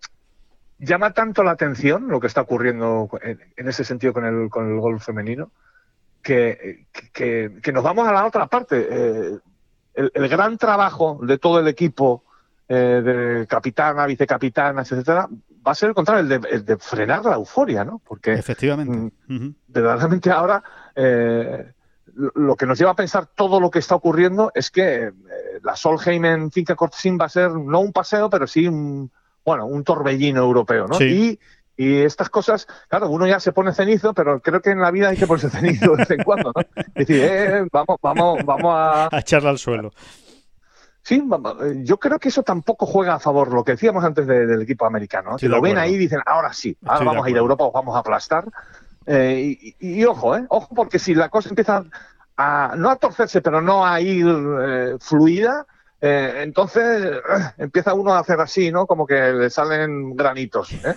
[0.78, 4.78] llama tanto la atención lo que está ocurriendo en, ese sentido con el, con el
[4.78, 5.51] golf femenino,
[6.25, 8.89] que, nos vamos a la otra parte.
[8.91, 9.39] Eh,
[9.95, 12.25] el, gran trabajo de todo el equipo,
[12.68, 15.29] eh, de capitana, vicecapitana, etcétera,
[15.66, 18.01] va a ser el contrario, el de, frenar la euforia, ¿no?
[18.05, 20.62] Porque efectivamente, mm, verdaderamente ahora
[20.97, 21.72] eh,
[22.14, 25.12] lo que nos lleva a pensar todo lo que está ocurriendo es que
[25.62, 29.11] la Solheim en Finca Cortesín va a ser no un paseo, pero sí un
[29.45, 31.01] bueno un torbellino europeo, ¿no?
[31.01, 31.39] Y
[31.77, 35.09] y estas cosas, claro, uno ya se pone cenizo, pero creo que en la vida
[35.09, 36.62] hay que ponerse cenizo de vez en cuando, ¿no?
[36.95, 39.09] Es decir, eh, vamos, vamos, vamos a...
[39.12, 39.93] A echarla al suelo.
[41.03, 41.22] Sí,
[41.83, 45.37] yo creo que eso tampoco juega a favor, lo que decíamos antes del equipo americano.
[45.39, 47.95] Si lo ven ahí y dicen, ahora sí, ahora vamos a ir a Europa, vamos
[47.95, 48.47] a aplastar.
[49.05, 50.47] Eh, y, ojo, ¿eh?
[50.49, 51.85] Ojo, porque si la cosa empieza
[52.39, 55.66] a, no a torcerse, pero no a ir eh, fluida,
[56.07, 57.19] eh, entonces
[57.57, 58.87] empieza uno a hacer así, ¿no?
[58.87, 60.95] Como que le salen granitos ¿eh?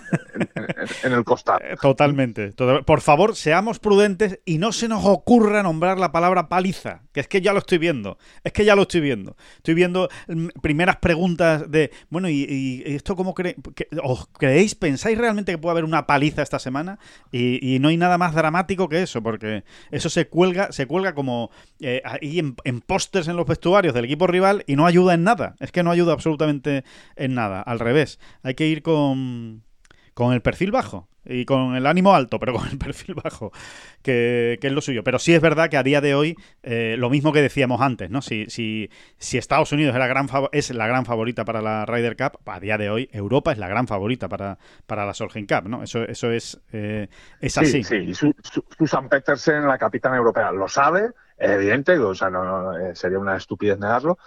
[1.03, 1.59] en, el costado.
[1.63, 2.51] Eh, totalmente,
[2.85, 7.29] Por favor, seamos prudentes y no se nos ocurra nombrar la palabra paliza, que es
[7.29, 8.17] que ya lo estoy viendo.
[8.43, 9.37] Es que ya lo estoy viendo.
[9.55, 13.55] Estoy viendo mm, primeras preguntas de, bueno, ¿y, esto cómo cree,
[14.03, 16.99] ¿Os creéis, pensáis realmente que puede haber una paliza esta semana?
[17.31, 21.49] Y, no hay nada más dramático que eso, porque eso se cuelga, se cuelga como
[22.03, 25.23] ahí en, en pósters en los vestuarios del equipo rival y no hay ayuda en
[25.23, 25.55] nada.
[25.59, 26.83] Es que no ayuda absolutamente
[27.15, 27.61] en nada.
[27.61, 28.19] Al revés.
[28.43, 29.63] Hay que ir con,
[30.13, 33.51] con el perfil bajo y con el ánimo alto, pero con el perfil bajo,
[34.01, 35.03] que, es lo suyo.
[35.03, 38.09] Pero sí es verdad que a día de hoy, eh, lo mismo que decíamos antes,
[38.09, 38.21] ¿no?
[38.21, 42.15] Si, si, si Estados Unidos es la, gran es la gran favorita para la Ryder
[42.15, 45.67] Cup, a día de hoy Europa es la gran favorita para, para la Solheim Cup,
[45.67, 45.83] ¿no?
[45.83, 47.83] Eso, eso es, eh, es así.
[47.83, 48.31] Sí, sí.
[48.77, 53.77] Susan Petersen, la capitana europea, lo sabe, evidente, o sea, no, eh, sería una estupidez
[53.77, 54.17] negarlo,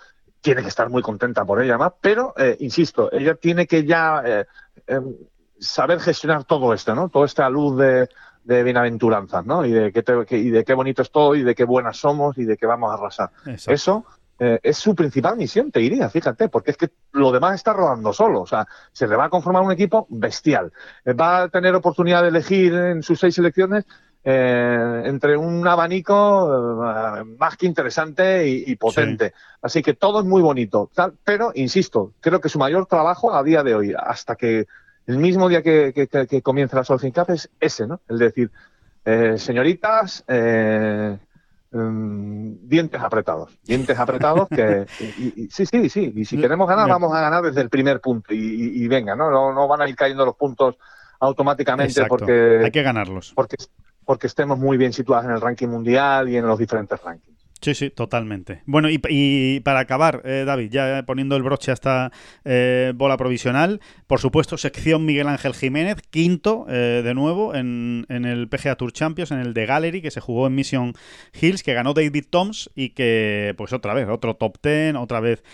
[0.41, 4.23] tiene que estar muy contenta por ella más, pero, eh, insisto, ella tiene que ya
[4.25, 4.47] eh,
[4.87, 5.15] em,
[5.59, 7.09] saber gestionar todo esto, ¿no?
[7.09, 8.09] Toda esta luz de,
[8.45, 9.65] de bienaventuranzas, ¿no?
[9.65, 10.05] Y de, qué
[10.37, 12.95] y de qué bonito estoy, y de qué buenas somos, y de qué vamos a
[12.95, 13.31] arrasar.
[13.67, 14.07] Eso
[14.39, 18.13] eh, es su principal misión, te diría, fíjate, porque es que lo demás está rodando
[18.15, 18.41] solo.
[18.41, 20.73] O sea, se le va a conformar un equipo bestial.
[21.09, 23.85] va a tener oportunidad de elegir en sus seis selecciones
[24.23, 29.33] eh, entre un abanico eh, más que interesante y, potente.
[29.63, 30.91] Así que todo es muy bonito.
[31.25, 34.67] Pero, insisto, creo que su mayor trabajo a día de hoy, hasta que
[35.07, 38.03] el mismo día que, que, comience la Solheim Cup, es ese, ¿no?
[38.09, 38.51] El decir,
[39.07, 41.15] eh, señoritas, mm,
[42.69, 43.59] dientes apretados.
[43.65, 44.85] Dientes apretados que...
[45.51, 46.13] sí, sí, sí.
[46.15, 48.35] Y si queremos ganar, vamos a ganar desde el primer punto.
[48.35, 49.31] Y, venga, ¿no?
[49.31, 49.55] ¿no?
[49.55, 49.67] ¿no?
[49.67, 50.77] van a ir cayendo los puntos
[51.21, 52.61] automáticamente porque...
[52.65, 53.33] Hay que ganarlos.
[53.35, 53.57] Porque
[54.11, 57.30] porque estemos muy bien situados en el ranking mundial y en los diferentes rankings.
[57.61, 58.63] Sí, sí, totalmente.
[58.65, 62.11] Bueno, y, para acabar, eh, David, ya poniendo el broche a esta
[62.47, 68.49] eh, bola provisional, por supuesto, sección Miguel Ángel Jiménez, quinto eh, de nuevo en, el
[68.49, 70.95] PGA Tour Champions, en el de Gallery, que se jugó en Mission
[71.39, 75.45] Hills, que ganó David Toms y que, pues otra vez, otro top ten, otra vez,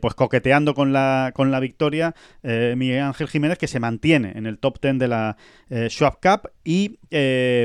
[0.00, 4.58] pues coqueteando con la, con la victoria, Miguel Ángel Jiménez, que se mantiene en el
[4.58, 5.36] top ten de la
[5.70, 6.98] Schwab Cup y,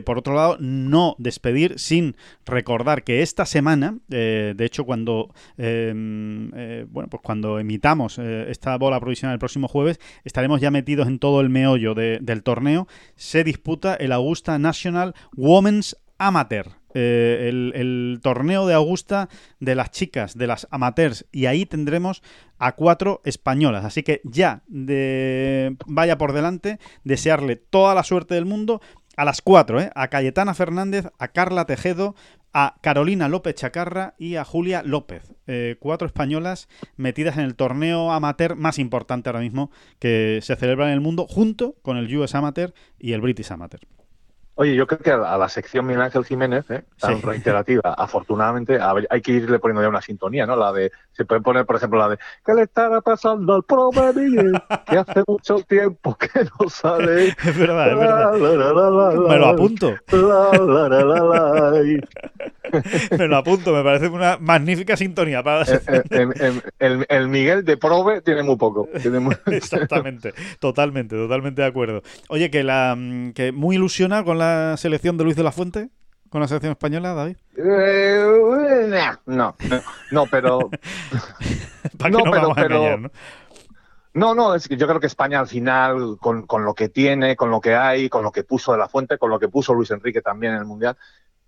[0.05, 2.15] por otro lado, no despedir sin
[2.45, 3.78] recordar que esta semana
[4.09, 9.39] eh, de hecho, cuando em, eh, bueno, pues cuando emitamos eh, esta bola provisional el
[9.39, 12.87] próximo jueves, estaremos ya metidos en todo el meollo del torneo.
[13.15, 16.79] Se disputa el Augusta National Women's Amateur.
[16.93, 22.23] el, torneo de Augusta de las chicas, de las amateurs, y ahí tendremos
[22.57, 23.85] a cuatro españolas.
[23.85, 28.81] Así que ya de, vaya por delante, desearle toda la suerte del mundo
[29.19, 32.15] a las cuatro, a Cayetana Fernández, a Carla Tejedo,
[32.53, 35.33] a Carolina López Chacarra y a Julia López.
[35.47, 40.87] Eh, cuatro españolas metidas en el torneo amateur más importante ahora mismo que se celebra
[40.87, 43.81] en el mundo junto con el US Amateur y el British Amateur.
[44.61, 46.83] Oye, yo creo que a la sección Miguel Ángel Jiménez, ¿eh?
[46.99, 48.77] tan reiterativa, afortunadamente,
[49.09, 50.57] hay que irle poniendo ya una sintonía, ¿no?
[50.57, 54.11] La de, se puede poner, por ejemplo, la de, ¿qué le estará pasando al pobre
[54.13, 54.51] Miguel?
[54.85, 56.27] Que hace mucho tiempo que
[56.59, 57.29] no sale.
[57.45, 59.13] es verdad, es verdad.
[59.13, 59.95] me lo apunto.
[63.17, 65.65] me lo apunto, me parece una magnífica sintonía para
[66.79, 68.89] el, el, Miguel de Probe tiene muy poco.
[69.47, 72.01] Exactamente, totalmente, totalmente de acuerdo.
[72.29, 75.89] Oye, que la mm, que muy ilusiona con la selección de Luis de la Fuente?
[76.29, 77.37] ¿Con la selección española, David?
[77.57, 78.89] Eh,
[79.25, 79.55] no,
[80.11, 80.69] no, pero...
[82.09, 82.23] no,
[82.55, 82.97] pero,
[84.13, 84.35] ¿no?
[84.35, 87.61] No, es que yo creo que España al final, con, lo que tiene, con lo
[87.61, 90.21] que hay, con lo que puso de la fuente, con lo que puso Luis Enrique
[90.21, 90.97] también en el Mundial,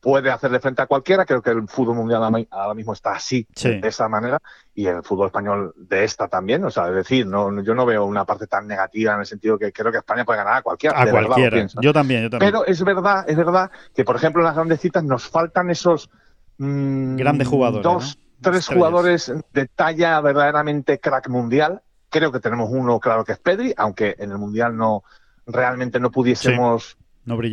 [0.02, 1.26] puede hacerle frente a cualquiera.
[1.26, 4.40] Creo que el fútbol mundial ahora mismo está así, de esa manera,
[4.74, 6.66] y el fútbol español de esta también.
[6.66, 9.58] O sea, es decir, no, yo no veo una parte tan negativa en el sentido
[9.58, 11.02] que creo que España puede ganar a cualquiera.
[11.02, 11.68] A cualquiera.
[11.82, 12.52] yo también, yo también.
[12.52, 16.10] Pero es verdad, es verdad que, por ejemplo, en las grandes citas nos faltan esos
[16.58, 17.84] mm, grandes jugadores.
[17.84, 21.82] Dos, tres jugadores de talla verdaderamente crack mundial.
[22.10, 25.04] Creo que tenemos uno, claro que es Pedri, aunque en el mundial no
[25.46, 26.98] realmente no pudiésemos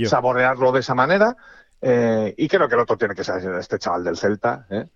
[0.07, 1.37] saborearlo de esa manera.
[1.81, 4.67] Eh, y creo que el otro tiene que ser este chaval del Celta.
[4.71, 4.87] ¿eh?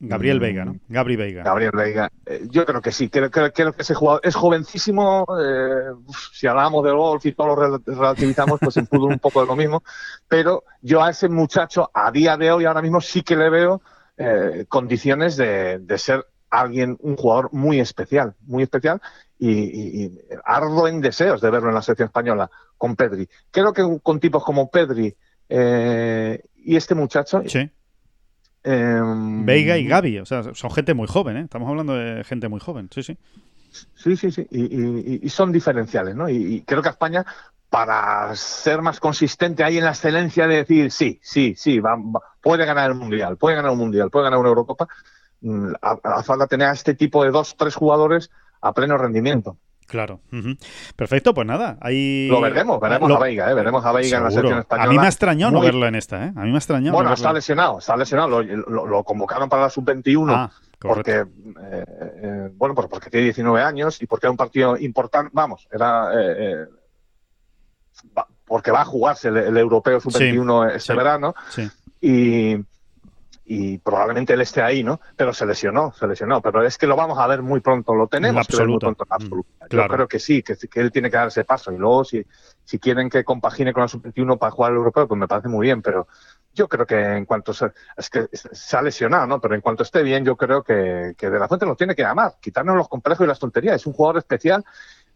[0.00, 0.40] Gabriel mm.
[0.40, 0.76] Veiga, ¿no?
[0.88, 1.42] Gabriel Veiga.
[1.44, 2.10] Gabriel Veiga.
[2.26, 5.26] Eh, yo creo que sí, creo, que ese jugador es jovencísimo.
[6.32, 9.56] si hablamos del golf y todo lo relativizamos, pues en fútbol un poco de lo
[9.56, 9.82] mismo.
[10.28, 13.82] Pero yo a ese muchacho, a día de hoy, ahora mismo sí que le veo
[14.68, 19.00] condiciones de, ser alguien, un jugador muy especial, muy especial.
[19.38, 23.28] Y, y, ardo en deseos de verlo en la selección española con Pedri.
[23.50, 25.16] Creo que con tipos como Pedri
[25.54, 27.42] eh, y este muchacho.
[27.46, 27.68] Sí.
[28.64, 31.42] Em, Veiga y Gaby, o sea, son gente muy joven, ¿eh?
[31.42, 33.18] Estamos hablando de gente muy joven, sí, sí.
[33.94, 34.46] Sí, sí, sí.
[34.50, 36.28] Y, son diferenciales, ¿no?
[36.28, 37.26] Y, creo que España,
[37.68, 41.98] para ser más consistente ahí en la excelencia de decir, sí, sí, sí, va,
[42.40, 44.88] puede ganar el Mundial, puede ganar un Mundial, puede ganar una Eurocopa,
[45.40, 48.30] mm, hace falta tener a este tipo de dos, tres jugadores
[48.60, 49.58] a pleno rendimiento.
[49.92, 50.20] Claro.
[50.96, 51.76] Perfecto, pues nada.
[51.82, 52.26] Ahí...
[52.26, 53.54] Lo veremos, veremos a Veiga, ¿eh?
[53.54, 54.88] veremos a Veiga en la selección española.
[54.88, 56.32] A mí me ha extrañado no verlo en esta, ¿eh?
[56.34, 56.96] A mí me ha extrañado.
[56.96, 58.42] Bueno, está lesionado, está lesionado.
[58.42, 61.84] Lo, convocaron para la sub-21 ah, porque, eh,
[62.22, 65.30] eh, bueno, pues porque tiene 19 años y porque era un partido importante.
[65.34, 66.08] Vamos, era.
[66.14, 66.64] Eh,
[68.46, 71.34] porque va a jugarse el, europeo sub-21 este verano.
[71.50, 71.68] Sí.
[72.00, 72.56] Y
[73.44, 75.00] y probablemente él esté ahí, ¿no?
[75.16, 76.40] Pero se lesionó, se lesionó.
[76.40, 79.04] Pero es que lo vamos a ver muy pronto, lo tenemos que ver muy pronto
[79.04, 79.48] en absoluto.
[79.68, 81.72] Yo creo que sí, que, que, él tiene que dar ese paso.
[81.72, 82.24] Y luego, si,
[82.64, 85.66] si quieren que compagine con la sub-21 para jugar al europeo, pues me parece muy
[85.66, 85.82] bien.
[85.82, 86.06] Pero
[86.54, 89.40] yo creo que en cuanto se, es que se ha lesionado, ¿no?
[89.40, 92.04] Pero en cuanto esté bien, yo creo que, que De La Fuente lo tiene que
[92.04, 93.76] amar, quitarnos los complejos y las tonterías.
[93.76, 94.64] Es un jugador especial,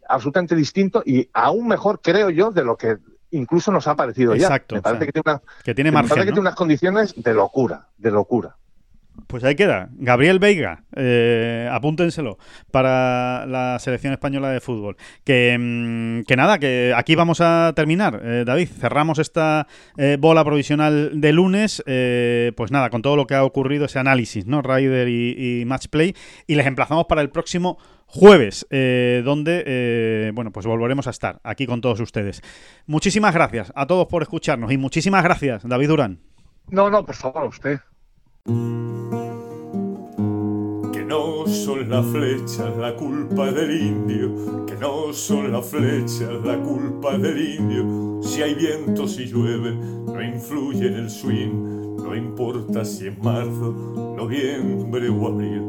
[0.08, 2.98] absolutamente distinto y aún mejor, creo yo, de lo que
[3.30, 4.78] incluso nos ha parecido Exacto, ya.
[4.78, 8.56] Me parece que tiene, que tiene margen, que tiene unas condiciones de locura, de locura.
[9.26, 9.88] Pues ahí queda.
[9.92, 12.38] Gabriel Veiga, eh, apúntenselo
[12.70, 14.96] para la selección española de fútbol.
[15.24, 18.20] Que, mm, que nada, que aquí vamos a terminar.
[18.22, 19.66] Eh, David, cerramos esta
[19.96, 21.82] eh, bola provisional de lunes.
[22.56, 24.62] pues nada, con todo lo que ha ocurrido, ese análisis, ¿no?
[24.62, 26.14] Rider y, y Match Play.
[26.46, 31.80] Y les emplazamos para el próximo jueves, donde, bueno, pues volveremos a estar aquí con
[31.80, 32.42] todos ustedes.
[32.86, 36.20] Muchísimas gracias a todos por escucharnos y muchísimas gracias, David Durán.
[36.70, 37.80] No, no, por favor, usted.
[40.92, 46.56] Que no son las flechas la culpa del indio, que no son las flechas la
[46.58, 48.22] culpa del indio.
[48.22, 53.72] Si hay viento, si llueve, no influye en el swing, no importa si es marzo,
[54.16, 55.68] noviembre o abril.